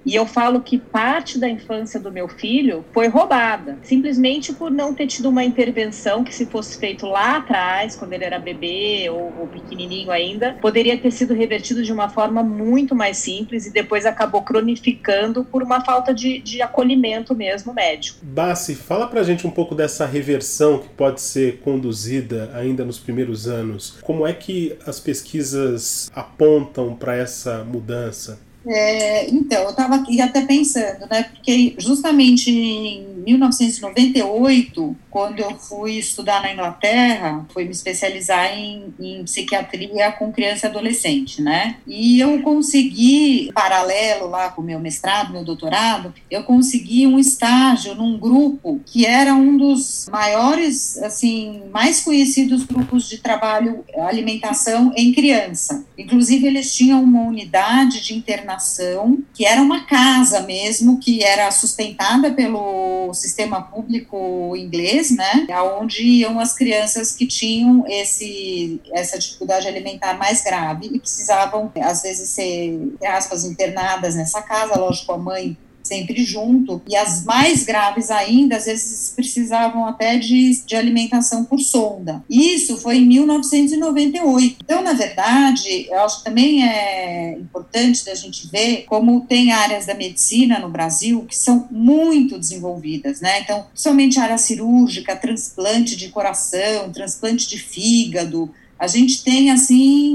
E 0.05 0.15
eu 0.15 0.25
falo 0.25 0.61
que 0.61 0.77
parte 0.77 1.37
da 1.37 1.49
infância 1.49 1.99
do 1.99 2.11
meu 2.11 2.27
filho 2.27 2.85
foi 2.93 3.07
roubada, 3.07 3.77
simplesmente 3.83 4.53
por 4.53 4.71
não 4.71 4.93
ter 4.93 5.07
tido 5.07 5.29
uma 5.29 5.43
intervenção 5.43 6.23
que, 6.23 6.33
se 6.33 6.45
fosse 6.45 6.77
feito 6.77 7.05
lá 7.05 7.37
atrás, 7.37 7.95
quando 7.95 8.13
ele 8.13 8.23
era 8.23 8.39
bebê 8.39 9.09
ou, 9.09 9.33
ou 9.39 9.47
pequenininho 9.47 10.11
ainda, 10.11 10.53
poderia 10.61 10.97
ter 10.97 11.11
sido 11.11 11.33
revertido 11.33 11.83
de 11.83 11.91
uma 11.91 12.09
forma 12.09 12.43
muito 12.43 12.95
mais 12.95 13.17
simples 13.17 13.65
e 13.65 13.71
depois 13.71 14.05
acabou 14.05 14.41
cronificando 14.41 15.43
por 15.43 15.63
uma 15.63 15.83
falta 15.83 16.13
de, 16.13 16.39
de 16.39 16.61
acolhimento 16.61 17.35
mesmo 17.35 17.73
médico. 17.73 18.19
Bassi, 18.21 18.75
fala 18.75 19.07
pra 19.07 19.23
gente 19.23 19.45
um 19.47 19.51
pouco 19.51 19.75
dessa 19.75 20.05
reversão 20.05 20.79
que 20.79 20.89
pode 20.89 21.21
ser 21.21 21.59
conduzida 21.59 22.51
ainda 22.53 22.85
nos 22.85 22.99
primeiros 22.99 23.47
anos. 23.47 23.97
Como 24.01 24.25
é 24.25 24.33
que 24.33 24.77
as 24.85 24.99
pesquisas 24.99 26.09
apontam 26.13 26.95
para 26.95 27.15
essa 27.15 27.63
mudança? 27.63 28.44
É, 28.67 29.29
então, 29.29 29.63
eu 29.63 29.69
estava 29.69 29.95
aqui 29.95 30.19
até 30.19 30.45
pensando, 30.45 31.07
né, 31.09 31.23
porque 31.23 31.75
justamente 31.77 32.49
em 32.49 33.14
1998, 33.25 34.95
quando 35.09 35.39
eu 35.39 35.57
fui 35.57 35.93
estudar 35.93 36.41
na 36.41 36.53
Inglaterra, 36.53 37.45
fui 37.53 37.65
me 37.65 37.71
especializar 37.71 38.57
em, 38.57 38.93
em 38.99 39.23
psiquiatria 39.23 40.11
com 40.11 40.31
criança 40.31 40.67
e 40.67 40.69
adolescente, 40.69 41.41
né, 41.41 41.77
e 41.87 42.19
eu 42.19 42.41
consegui, 42.41 43.51
paralelo 43.53 44.27
lá 44.27 44.49
com 44.49 44.61
meu 44.61 44.79
mestrado, 44.79 45.31
meu 45.31 45.43
doutorado, 45.43 46.13
eu 46.29 46.43
consegui 46.43 47.07
um 47.07 47.17
estágio 47.17 47.95
num 47.95 48.17
grupo 48.17 48.79
que 48.85 49.05
era 49.05 49.33
um 49.33 49.57
dos 49.57 50.07
maiores, 50.11 50.97
assim, 50.97 51.63
mais 51.71 52.01
conhecidos 52.01 52.63
grupos 52.63 53.09
de 53.09 53.17
trabalho 53.17 53.83
alimentação 53.97 54.91
em 54.95 55.11
criança. 55.11 55.85
Inclusive, 55.97 56.47
eles 56.47 56.75
tinham 56.75 57.01
uma 57.01 57.23
unidade 57.23 58.01
de 58.01 58.13
internação 58.13 59.19
que 59.33 59.45
era 59.45 59.61
uma 59.61 59.85
casa 59.85 60.41
mesmo, 60.41 60.99
que 60.99 61.23
era 61.23 61.49
sustentada 61.51 62.31
pelo 62.31 63.13
sistema 63.15 63.61
público 63.61 64.55
inglês, 64.55 65.11
né, 65.11 65.47
onde 65.79 66.03
iam 66.03 66.39
as 66.39 66.53
crianças 66.53 67.15
que 67.15 67.25
tinham 67.25 67.85
esse, 67.87 68.81
essa 68.91 69.17
dificuldade 69.17 69.67
alimentar 69.67 70.17
mais 70.17 70.43
grave 70.43 70.89
e 70.91 70.99
precisavam, 70.99 71.71
às 71.81 72.01
vezes, 72.01 72.29
ser, 72.29 72.93
aspas, 73.03 73.45
internadas 73.45 74.15
nessa 74.15 74.41
casa, 74.41 74.79
lógico, 74.79 75.11
a 75.13 75.17
mãe 75.17 75.57
sempre 75.85 76.23
junto, 76.23 76.81
e 76.87 76.95
as 76.95 77.23
mais 77.23 77.63
graves 77.63 78.09
ainda, 78.09 78.57
às 78.57 78.65
vezes 78.65 79.13
precisavam 79.15 79.85
até 79.85 80.17
de, 80.17 80.61
de 80.65 80.75
alimentação 80.75 81.45
por 81.45 81.59
sonda. 81.59 82.23
Isso 82.29 82.77
foi 82.77 82.97
em 82.97 83.05
1998. 83.05 84.57
Então, 84.63 84.81
na 84.81 84.93
verdade, 84.93 85.87
eu 85.89 85.99
acho 86.01 86.19
que 86.19 86.25
também 86.25 86.67
é 86.67 87.37
importante 87.37 88.05
da 88.05 88.15
gente 88.15 88.47
ver 88.47 88.85
como 88.87 89.21
tem 89.21 89.51
áreas 89.51 89.85
da 89.85 89.93
medicina 89.93 90.59
no 90.59 90.69
Brasil 90.69 91.25
que 91.27 91.35
são 91.35 91.67
muito 91.69 92.39
desenvolvidas, 92.39 93.21
né? 93.21 93.41
Então, 93.41 93.65
somente 93.73 94.19
área 94.19 94.37
cirúrgica, 94.37 95.15
transplante 95.15 95.95
de 95.95 96.09
coração, 96.09 96.91
transplante 96.91 97.47
de 97.47 97.57
fígado, 97.57 98.51
a 98.77 98.87
gente 98.87 99.23
tem 99.23 99.51
assim 99.51 100.13